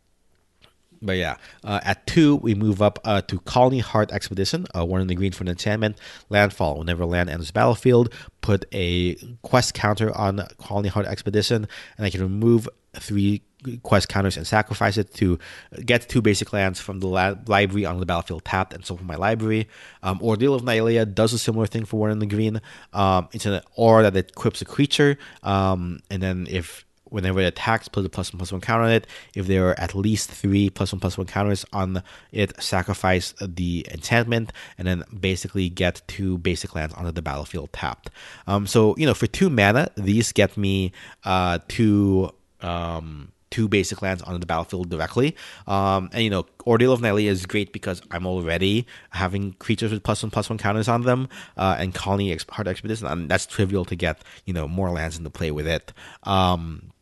[1.02, 5.00] but yeah, uh, at two, we move up uh, to Khalni Heart Expedition, uh, one
[5.00, 5.96] in the green for an enchantment.
[6.28, 6.78] Landfall.
[6.78, 8.12] Whenever land enters battlefield,
[8.42, 11.66] put a quest counter on Khalni Heart Expedition,
[11.96, 13.42] and I can remove three
[13.82, 15.38] quest counters and sacrifice it to
[15.84, 19.16] get two basic lands from the library on the battlefield tapped and so from my
[19.16, 19.68] library.
[20.02, 22.60] Um, Ordeal of Nylea does a similar thing for one in the green.
[22.92, 27.88] Um, it's an aura that equips a creature, um, and then if whenever it attacks,
[27.88, 29.06] put a plus one plus one counter on it.
[29.34, 33.86] If there are at least three plus one plus one counters on it, sacrifice the
[33.90, 38.10] enchantment, and then basically get two basic lands onto the battlefield tapped.
[38.46, 40.92] Um, so you know, for two mana, these get me
[41.24, 45.36] uh, two um, two basic lands on the battlefield directly.
[45.66, 50.02] Um, and you know, Ordeal of Nylea is great because I'm already having creatures with
[50.02, 53.84] plus one plus one counters on them, uh, and Khalni Heart Expedition, and that's trivial
[53.86, 55.92] to get you know more lands into play with it.
[56.24, 56.92] Um,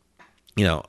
[0.57, 0.83] you know,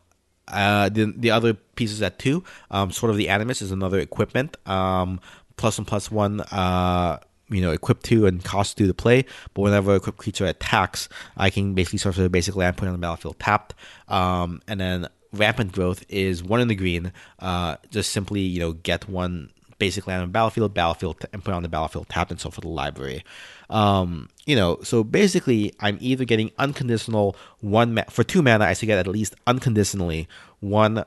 [0.47, 4.57] uh, the the other pieces at two, um, Sword of the Animist is another equipment.
[4.67, 5.19] Um,
[5.57, 6.41] plus one plus one.
[6.41, 7.19] Uh,
[7.51, 9.25] you know, equip two and cost two to play.
[9.53, 12.99] But whenever a creature attacks, I can basically sorcerer a basic land, put on the
[12.99, 13.73] battlefield tapped.
[14.07, 17.11] Um, and then rampant growth is one in the green.
[17.39, 21.53] Uh, just simply, you know, get one basic land on the battlefield, battlefield, and put
[21.53, 23.23] on the battlefield tapped and so for the library.
[23.69, 28.65] Um, you know, so basically, I'm either getting unconditional one ma- for two mana.
[28.65, 30.27] I should get at least unconditionally
[30.59, 31.05] one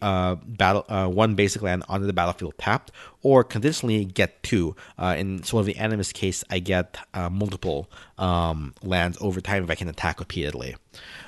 [0.00, 2.90] uh, battle uh, one basic land onto the battlefield tapped,
[3.22, 4.74] or conditionally get two.
[4.98, 9.64] Uh, in Sword of the Animist case, I get uh, multiple um, lands over time
[9.64, 10.76] if I can attack repeatedly.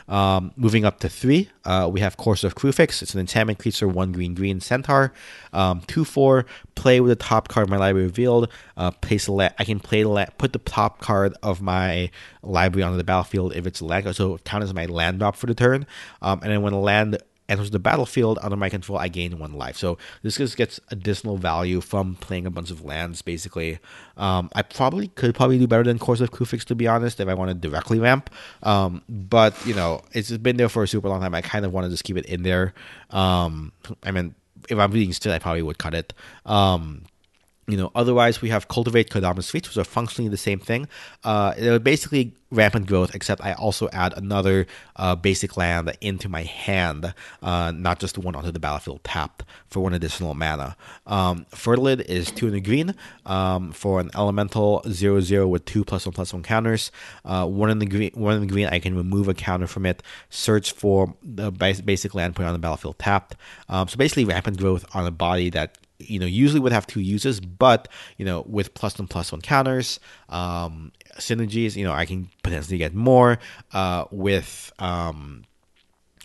[0.09, 3.01] Um, moving up to three, uh, we have Courser of Kruphix.
[3.01, 5.13] It's an enchantment creature, one green green centaur.
[5.53, 6.47] Um, two four.
[6.75, 8.51] Play with the top card of my library revealed.
[8.77, 12.11] Uh, place a la- I can play la- put the top card of my
[12.43, 14.17] library onto the battlefield if it's a land.
[14.17, 15.87] So count as my land drop for the turn.
[16.23, 17.19] Um, and then when a land
[17.51, 19.77] enters the battlefield under my control, I gain one life.
[19.77, 23.79] So this just gets additional value from playing a bunch of lands, basically.
[24.17, 27.29] Um, I probably could probably do better than Courser of Kruphix, to be honest, if
[27.29, 28.31] I want to directly ramp.
[28.63, 31.35] Um, but, you know, it's been there for a super long time.
[31.35, 32.73] I kind of want to just keep it in there.
[33.11, 33.73] Um,
[34.03, 34.35] I mean,
[34.69, 36.13] if I'm reading still, I probably would cut it.
[36.47, 37.05] Um,
[37.71, 40.89] you know, otherwise we have cultivate Kodama's feats, which are functionally the same thing.
[41.25, 44.67] Uh, they're basically rampant growth, except I also add another
[44.97, 49.45] uh, basic land into my hand, uh, not just the one onto the battlefield tapped
[49.69, 50.77] for one additional mana.
[51.07, 52.95] Um, Fertilid is two in the green
[53.25, 56.91] um, for an elemental zero zero with two plus one plus one counters.
[57.25, 59.87] Uh, one in the green, one in the green, I can remove a counter from
[59.87, 60.03] it.
[60.29, 63.37] Search for the basic land put on the battlefield tapped.
[63.69, 67.01] Um, so basically, rampant growth on a body that you know usually would have two
[67.01, 72.07] uses but you know with plus one plus one counters um synergies you know i
[72.07, 73.39] can potentially get more
[73.73, 75.45] uh with um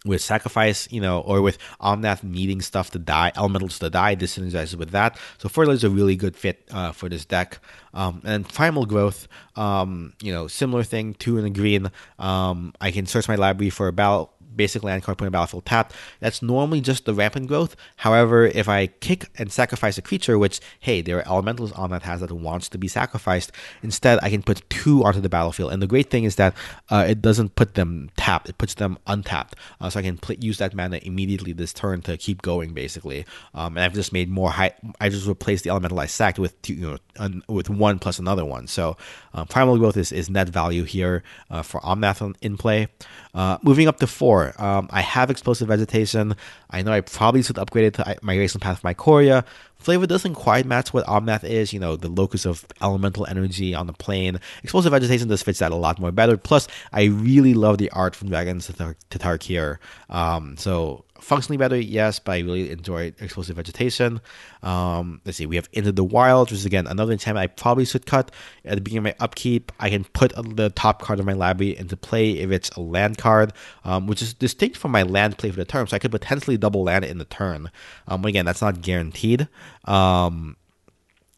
[0.05, 4.37] with sacrifice, you know, or with Omnath needing stuff to die, elementals to die, this
[4.37, 5.17] synergizes with that.
[5.39, 7.59] So Fertilid is a really good fit uh, for this deck.
[7.93, 11.91] Um, and Primal Growth, um, you know, similar thing, two in the green.
[12.19, 15.65] Um, I can search my library for a battle basic land card put in battlefield
[15.65, 15.93] tapped.
[16.19, 17.75] That's normally just the rampant growth.
[17.97, 22.03] However, if I kick and sacrifice a creature, which hey, there are elementals on that
[22.03, 23.51] has that wants to be sacrificed,
[23.83, 25.73] instead I can put two onto the battlefield.
[25.73, 26.55] And the great thing is that
[26.89, 29.55] uh, it doesn't put them tapped; it puts them untapped.
[29.79, 33.25] Uh, so I can pl- use that mana immediately this turn to keep going, basically.
[33.53, 34.73] Um, and I've just made more high.
[34.99, 38.19] I just replaced the elemental I sacked with two, you know un- with one plus
[38.19, 38.67] another one.
[38.67, 38.97] So
[39.33, 42.87] uh, primal growth is, is net value here uh, for Omnath in play.
[43.33, 46.35] Uh, moving up to four, um, I have explosive vegetation.
[46.69, 49.45] I know I probably should upgrade it to migration path of Ikoria.
[49.85, 53.85] Flavor doesn't quite match what Omnath is, you know, the locus of elemental energy on
[53.85, 54.39] the plane.
[54.63, 56.37] Explosive vegetation just fits that a lot more better.
[56.37, 59.77] Plus, I really love the art from Dragons to, Tar- Tarkir.
[60.09, 64.21] Um, so functionally better, yes, but I really enjoy explosive vegetation.
[64.63, 67.85] Um, let's see, we have Into the Wild, which is again another enchantment I probably
[67.85, 68.31] should cut
[68.63, 69.71] at the beginning of my upkeep.
[69.79, 73.17] I can put the top card of my library into play if it's a land
[73.17, 76.11] card, um, which is distinct from my land play for the turn, so I could
[76.11, 77.71] potentially double land it in the turn.
[78.07, 79.47] Um, but again, that's not guaranteed.
[79.85, 80.57] Um,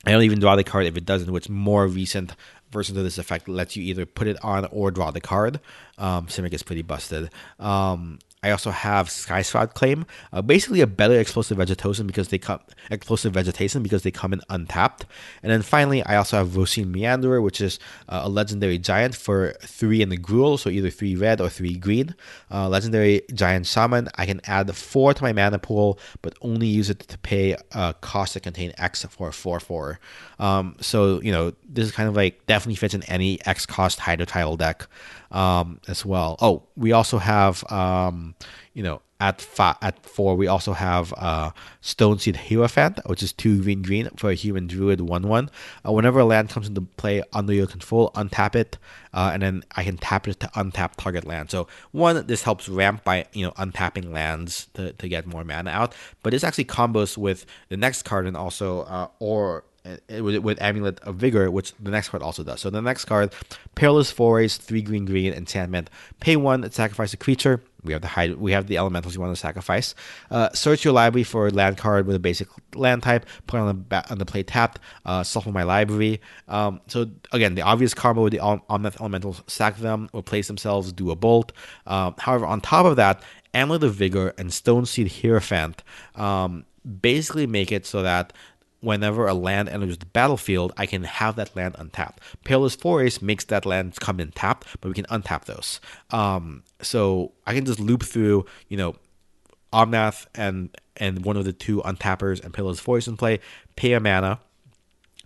[0.06, 2.34] I don't even draw the card if it doesn't, which more recent
[2.72, 5.60] versions of this effect lets you either put it on or draw the card.
[5.98, 7.30] Um, Simic is pretty busted.
[7.60, 12.60] Um, I also have Sky Claim, uh, basically a better explosive vegetation because they come
[12.92, 15.08] explosive vegetation because they come in untapped.
[15.42, 19.54] And then finally, I also have Rosheen Meanderer, which is uh, a legendary giant for
[19.62, 22.14] three in the Gruul, so either three red or three green.
[22.52, 24.08] Uh, legendary giant shaman.
[24.16, 27.96] I can add four to my mana pool, but only use it to pay a
[28.02, 30.00] cost that contain X for four four.
[30.38, 34.00] Um, so you know this is kind of like definitely fits in any X cost
[34.00, 34.88] Hydro Tile deck
[35.38, 36.36] um, as well.
[36.42, 38.34] Oh, we also have, um,
[38.74, 39.48] you know, at
[39.82, 44.36] at four, we also have uh, Stoneseed Hierophant, which is two green green for a
[44.36, 45.50] human druid one one.
[45.88, 48.78] Uh, whenever a land comes into play under your control, untap it,
[49.14, 51.50] uh, and then I can tap it to untap target land.
[51.50, 55.72] So one, this helps ramp by you know untapping lands to, to get more mana
[55.72, 59.64] out, but this actually combos with the next card and also uh, or
[60.10, 62.62] with, with Amulet of Vigor, which the next card also does.
[62.62, 63.34] So the next card,
[63.76, 65.90] Perilous Forays, three green green enchantment.
[66.20, 67.64] Pay one, sacrifice a creature.
[67.84, 69.96] We have the high, we have the elementals you want to sacrifice.
[70.30, 73.26] Uh, search your library for a land card with a basic land type.
[73.46, 74.80] Put on the on the play tapped.
[75.06, 76.20] Uh, shuffle my library.
[76.48, 81.12] Um, so again, the obvious combo with the Omnath elementals: sack them, replace themselves, do
[81.12, 81.54] a bolt.
[81.86, 83.22] Um, however, on top of that,
[83.54, 85.84] Amulet of Vigor and Stoneseed Hierophant
[86.16, 86.66] um,
[87.02, 88.34] basically make it so that
[88.88, 92.22] whenever a land enters the battlefield, I can have that land untapped.
[92.46, 95.82] Perilous Forays makes that land come in tapped, but we can untap those.
[96.10, 98.96] Um, so I can just loop through, you know,
[99.74, 103.42] Omnath and and one of the two untappers and Perilous Forays in play,
[103.76, 104.40] pay a mana,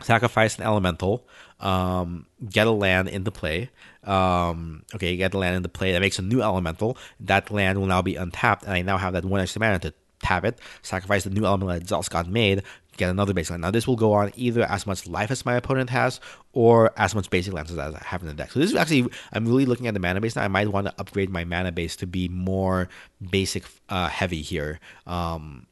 [0.01, 1.28] sacrifice an elemental,
[1.59, 3.70] um, get a land into play.
[4.03, 5.91] Um, okay, get the land into play.
[5.91, 6.97] That makes a new elemental.
[7.20, 9.93] That land will now be untapped, and I now have that one extra mana to
[10.22, 12.64] tap it, sacrifice the new element that just got made,
[13.02, 13.62] get another basic land.
[13.62, 16.20] Now this will go on either as much life as my opponent has,
[16.54, 18.52] or as much basic lands as I have in the deck.
[18.52, 20.43] So this is actually I'm really looking at the mana base now.
[20.43, 22.89] I might want to upgrade my mana base to be more
[23.38, 24.80] basic uh, heavy here.
[25.06, 25.68] Um,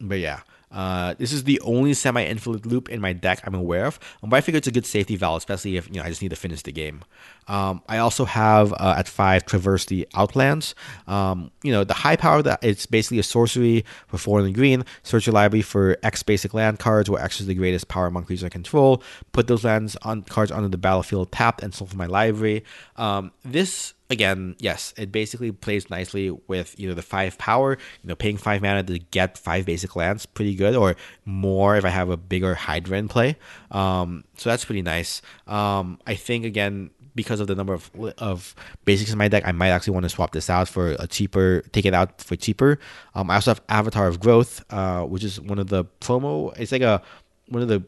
[0.00, 0.40] but yeah.
[0.70, 4.40] Uh, this is the only semi-infinite loop in my deck I'm aware of, but I
[4.40, 6.62] figure it's a good safety valve, especially if you know I just need to finish
[6.62, 7.04] the game.
[7.46, 10.74] Um, I also have uh, at five traverse the outlands.
[11.06, 14.84] Um, you know the high power that it's basically a sorcery for four and green.
[15.02, 18.24] Search your library for X basic land cards, where X is the greatest power among
[18.24, 19.02] creatures I control.
[19.32, 22.64] Put those lands on cards onto the battlefield tapped and from my library.
[22.96, 27.78] Um, this again, yes, it basically plays nicely with know the five power.
[28.02, 31.84] You know, paying five mana to get five basic lands, pretty good, or more if
[31.84, 33.36] I have a bigger Hydra in play.
[33.70, 35.22] Um, so that's pretty nice.
[35.46, 39.52] Um, I think again because of the number of of basics in my deck, I
[39.52, 42.78] might actually want to swap this out for a cheaper, take it out for cheaper.
[43.14, 46.56] Um, I also have Avatar of Growth, uh, which is one of the promo.
[46.58, 47.02] It's like a
[47.48, 47.84] one of the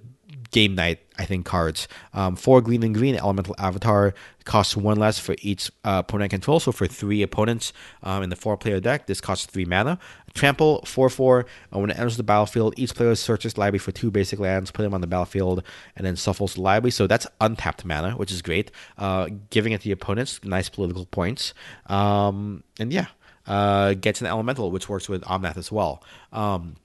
[0.51, 1.89] game night, I think, cards.
[2.15, 6.61] Um, four green and green elemental avatar costs one less for each uh, opponent control.
[6.61, 7.73] So for three opponents
[8.03, 9.99] um, in the four player deck, this costs three mana.
[10.35, 11.47] Trample, 4 4.
[11.75, 14.83] Uh, when it enters the battlefield, each player searches library for two basic lands, put
[14.83, 15.63] them on the battlefield,
[15.97, 16.91] and then shuffles the library.
[16.91, 18.71] So that's untapped mana, which is great.
[18.99, 21.55] Uh, giving it to the opponents, nice political points.
[21.87, 23.07] Um, and yeah,
[23.47, 26.03] uh, gets an elemental, which works with Omnath as well.
[26.33, 26.77] Um,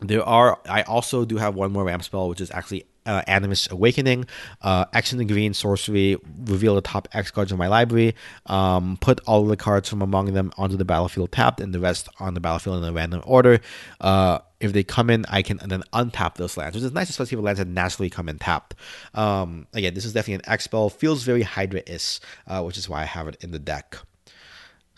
[0.00, 0.58] there are.
[0.68, 4.26] I also do have one more ramp spell, which is actually uh, Animist's Awakening,
[4.62, 8.14] uh, Action and Green Sorcery, reveal the top X cards of my library,
[8.46, 11.80] um, put all of the cards from among them onto the battlefield tapped, and the
[11.80, 13.60] rest on the battlefield in a random order.
[14.00, 17.36] Uh, if they come in, I can then untap those lands, which is nice, especially
[17.36, 18.74] for lands that naturally come in tapped.
[19.14, 22.88] Um, again, this is definitely an X spell, feels very Hydra is, uh, which is
[22.88, 23.98] why I have it in the deck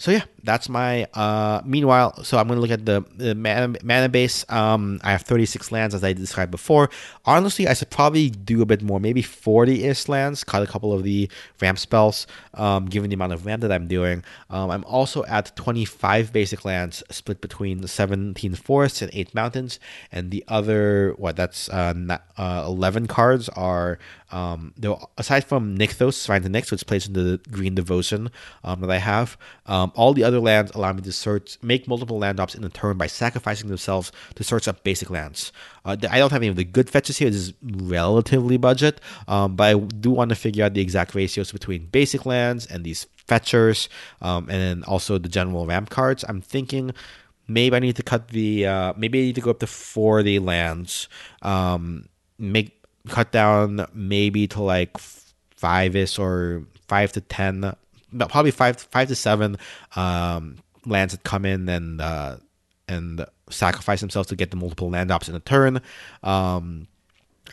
[0.01, 1.05] so yeah, that's my.
[1.13, 4.47] Uh, meanwhile, so I'm gonna look at the, the mana, mana base.
[4.49, 6.89] Um, I have 36 lands as I described before.
[7.27, 10.43] Honestly, I should probably do a bit more, maybe 40-ish lands.
[10.43, 11.29] Cut a couple of the
[11.61, 14.25] ramp spells, um, given the amount of ramp that I'm doing.
[14.49, 19.79] Um, I'm also at 25 basic lands, split between 17 forests and 8 mountains,
[20.11, 21.93] and the other what that's uh,
[22.39, 23.99] uh 11 cards are
[24.33, 28.31] um, though aside from Nykthos, Shrine to Nyx, which plays into the Green Devotion
[28.65, 32.19] um, that I have, um, all the other lands allow me to search, make multiple
[32.19, 35.53] land drops in a turn by sacrificing themselves to search up basic lands.
[35.85, 37.31] Uh, I don't have any of the good fetches here.
[37.31, 41.53] This is relatively budget, um, but I do want to figure out the exact ratios
[41.53, 43.89] between basic lands and these fetchers,
[44.21, 46.25] um, and then also the general ramp cards.
[46.29, 46.93] I'm thinking
[47.51, 50.39] maybe I need to cut the uh, maybe I need to go up to 40
[50.39, 51.09] lands.
[51.43, 52.09] Um,
[52.39, 57.75] make cut down maybe to like five ish or five to ten,
[58.29, 59.57] probably five five to seven
[59.97, 62.37] um, lands that come in and uh,
[62.89, 65.81] and sacrifice themselves to get the multiple land ops in a turn.
[66.23, 66.89] Um,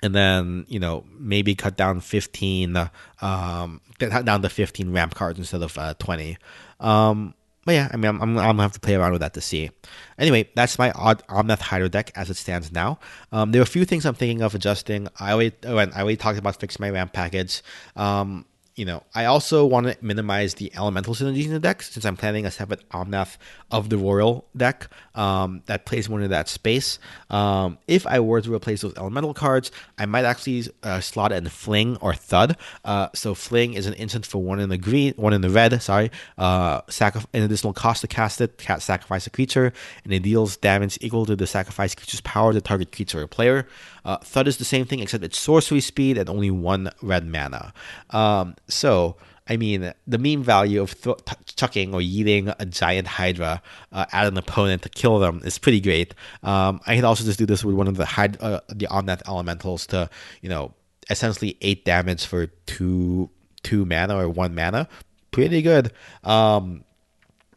[0.04, 2.90] and then you know maybe cut down 15
[3.22, 6.38] um down to 15 ramp cards instead of uh, 20
[6.80, 7.34] um
[7.68, 9.42] but yeah, I mean, I'm, I'm, I'm, gonna have to play around with that to
[9.42, 9.70] see.
[10.18, 12.98] Anyway, that's my odd Omnath Hydro deck as it stands now.
[13.34, 15.10] Um, there are a few things I'm thinking of adjusting.
[15.20, 17.62] I already, oh, I already talked about fixing my ramp package.
[17.98, 18.46] Um,
[18.78, 22.16] you know, I also want to minimize the elemental synergies in the deck since I'm
[22.16, 23.38] planning a separate Omnath
[23.72, 27.00] of the Roil deck um, that plays more in that space.
[27.32, 31.50] Um, if I were to replace those elemental cards, I might actually uh, slot in
[31.50, 32.56] Fling or Thud.
[32.86, 35.82] Uh, so Fling is an instant for one in the green, one in the red.
[35.82, 38.62] Sorry, uh, sacri- an additional cost to cast it.
[38.78, 39.74] Sacrifice a creature,
[40.04, 43.68] and it deals damage equal to the sacrifice creature's power to target creature or player.
[44.08, 47.74] Uh, Thud is the same thing, except it's sorcery speed and only one red mana.
[48.12, 49.18] Um, so,
[49.50, 51.18] I mean, the meme value of th-
[51.58, 55.82] chucking or yeeting a giant Hydra uh, at an opponent to kill them is pretty
[55.82, 56.14] great.
[56.42, 59.28] Um, I can also just do this with one of the Hyd- uh, the Omnath
[59.28, 60.10] elementals to,
[60.42, 60.74] you know,
[61.10, 63.30] essentially eight damage for two
[63.64, 64.88] two mana or one mana.
[65.32, 65.92] Pretty good.
[66.24, 66.86] Um,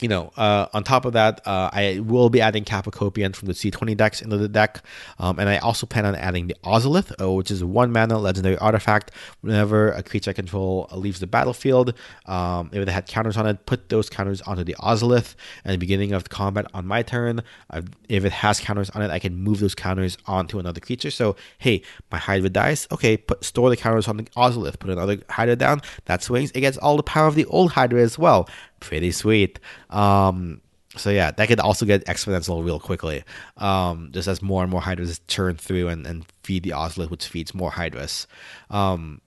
[0.01, 3.53] you know, uh, on top of that, uh, I will be adding Capricopian from the
[3.53, 4.83] C20 decks into the deck.
[5.19, 8.57] Um, and I also plan on adding the Ozolith, uh, which is one mana legendary
[8.59, 9.11] artifact.
[9.43, 11.95] Whenever a creature I control leaves the battlefield,
[12.27, 15.35] um, if it had counters on it, put those counters onto the Ozolith.
[15.65, 19.03] At the beginning of the combat on my turn, uh, if it has counters on
[19.03, 21.11] it, I can move those counters onto another creature.
[21.11, 22.89] So, hey, my Hydra dies.
[22.91, 25.83] Okay, put store the counters on the Ozolith, put another Hydra down.
[26.07, 26.51] That swings.
[26.53, 28.49] It gets all the power of the old Hydra as well
[28.81, 29.61] pretty sweet.
[29.91, 30.61] Um,
[30.97, 33.23] so yeah, that could also get exponential real quickly.
[33.57, 37.27] Um, just as more and more hydras churn through and, and feed the Ozolith, which
[37.27, 38.27] feeds more hydras.
[38.71, 39.21] Um,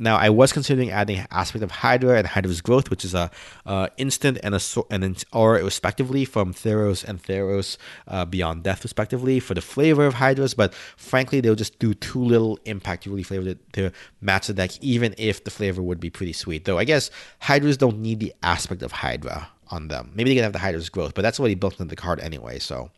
[0.00, 3.30] now, I was considering adding aspect of Hydra and Hydra's growth, which is a
[3.66, 7.76] uh, instant and a and an aura respectively from Theros and Theros
[8.08, 10.54] uh, Beyond Death respectively for the flavor of Hydras.
[10.54, 13.92] But frankly, they'll just do too little impact to really flavor it to
[14.22, 16.64] match the deck, even if the flavor would be pretty sweet.
[16.64, 20.12] Though I guess Hydras don't need the aspect of Hydra on them.
[20.14, 22.20] Maybe they can have the Hydra's growth, but that's what he built into the card
[22.20, 22.58] anyway.
[22.58, 22.90] So.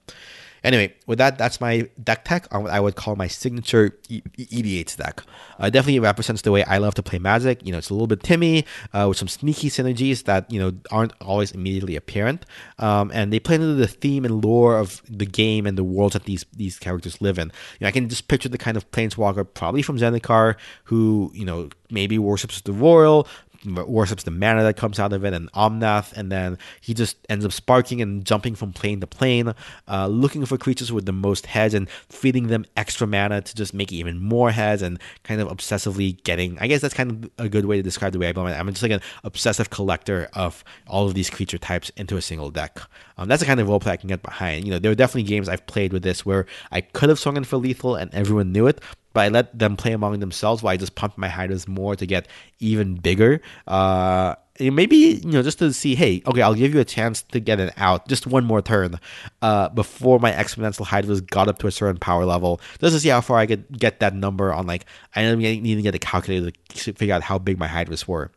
[0.64, 4.96] Anyway, with that, that's my deck tech on what I would call my signature EDH
[4.96, 5.22] deck.
[5.58, 7.64] Uh, definitely represents the way I love to play Magic.
[7.66, 10.72] You know, it's a little bit Timmy uh, with some sneaky synergies that you know
[10.90, 12.46] aren't always immediately apparent,
[12.78, 16.12] um, and they play into the theme and lore of the game and the worlds
[16.12, 17.48] that these these characters live in.
[17.48, 21.44] You know, I can just picture the kind of planeswalker, probably from Zendikar, who you
[21.44, 23.26] know maybe worships the Roil,
[23.64, 27.44] worships the mana that comes out of it and Omnath, and then he just ends
[27.44, 29.54] up sparking and jumping from plane to plane,
[29.88, 33.74] uh, looking for creatures with the most heads and feeding them extra mana to just
[33.74, 36.58] make even more heads and kind of obsessively getting.
[36.58, 38.54] I guess that's kind of a good way to describe the way I play.
[38.54, 42.50] I'm just like an obsessive collector of all of these creature types into a single
[42.50, 42.78] deck.
[43.18, 44.64] Um, that's the kind of roleplay I can get behind.
[44.64, 47.36] You know, there are definitely games I've played with this where I could have swung
[47.36, 48.80] in for lethal and everyone knew it,
[49.12, 52.06] but I let them play among themselves while I just pumped my hydras more to
[52.06, 52.28] get
[52.60, 53.40] even bigger.
[53.66, 57.40] Uh, maybe you know just to see, hey, okay, I'll give you a chance to
[57.40, 58.98] get an out, just one more turn,
[59.40, 63.08] uh, before my exponential hydras got up to a certain power level, just to see
[63.08, 64.66] how far I could get that number on.
[64.66, 68.06] Like, I didn't need to get a calculator to figure out how big my hydras
[68.06, 68.30] were.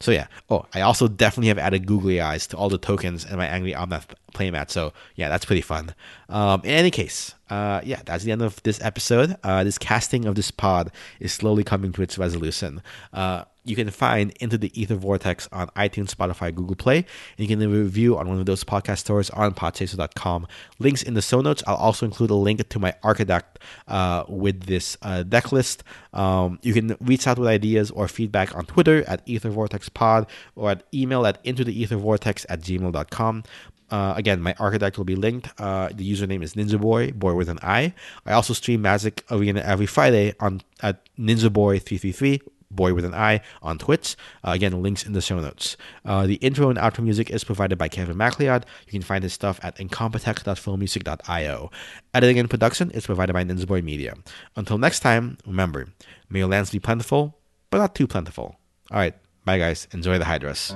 [0.00, 0.26] So yeah.
[0.48, 3.72] Oh, I also definitely have added googly eyes to all the tokens in my Angry
[3.72, 4.70] Omnath playmat.
[4.70, 5.94] So yeah, that's pretty fun.
[6.30, 9.36] Um, in any case, uh, yeah, that's the end of this episode.
[9.44, 10.90] Uh, this casting of this pod
[11.20, 12.82] is slowly coming to its resolution.
[13.12, 16.98] Uh, you can find Into the Ether Vortex on iTunes, Spotify, Google Play.
[16.98, 17.06] And
[17.38, 20.46] you can leave a review on one of those podcast stores on podchaser.com.
[20.80, 21.62] Links in the show notes.
[21.66, 23.56] I'll also include a link to my Archidekt
[23.88, 25.84] uh, with this uh, deck list.
[26.12, 30.82] Um, you can reach out with ideas or feedback on Twitter at EtherVortexPod or at
[30.92, 33.44] email at into the ethervortex at gmail.com.
[33.90, 35.48] Uh, again, my Archidekt will be linked.
[35.58, 37.92] Uh, the username is Ninja Boi, boy with an I.
[38.24, 42.40] I also stream Magic Arena every Friday on at Ninja Boi 333
[42.70, 44.16] boy with an I on Twitch.
[44.44, 45.76] Uh, again, links in the show notes.
[46.04, 48.64] Uh, the intro and outro music is provided by Kevin MacLeod.
[48.86, 51.70] You can find his stuff at incompetech.filmmusic.io.
[52.14, 54.14] Editing and production is provided by Ninja Boi Media.
[54.56, 55.88] Until next time, remember,
[56.28, 57.38] may your lands be plentiful,
[57.70, 58.56] but not too plentiful.
[58.90, 59.14] All right,
[59.44, 59.86] bye guys.
[59.92, 60.74] Enjoy the Hydras.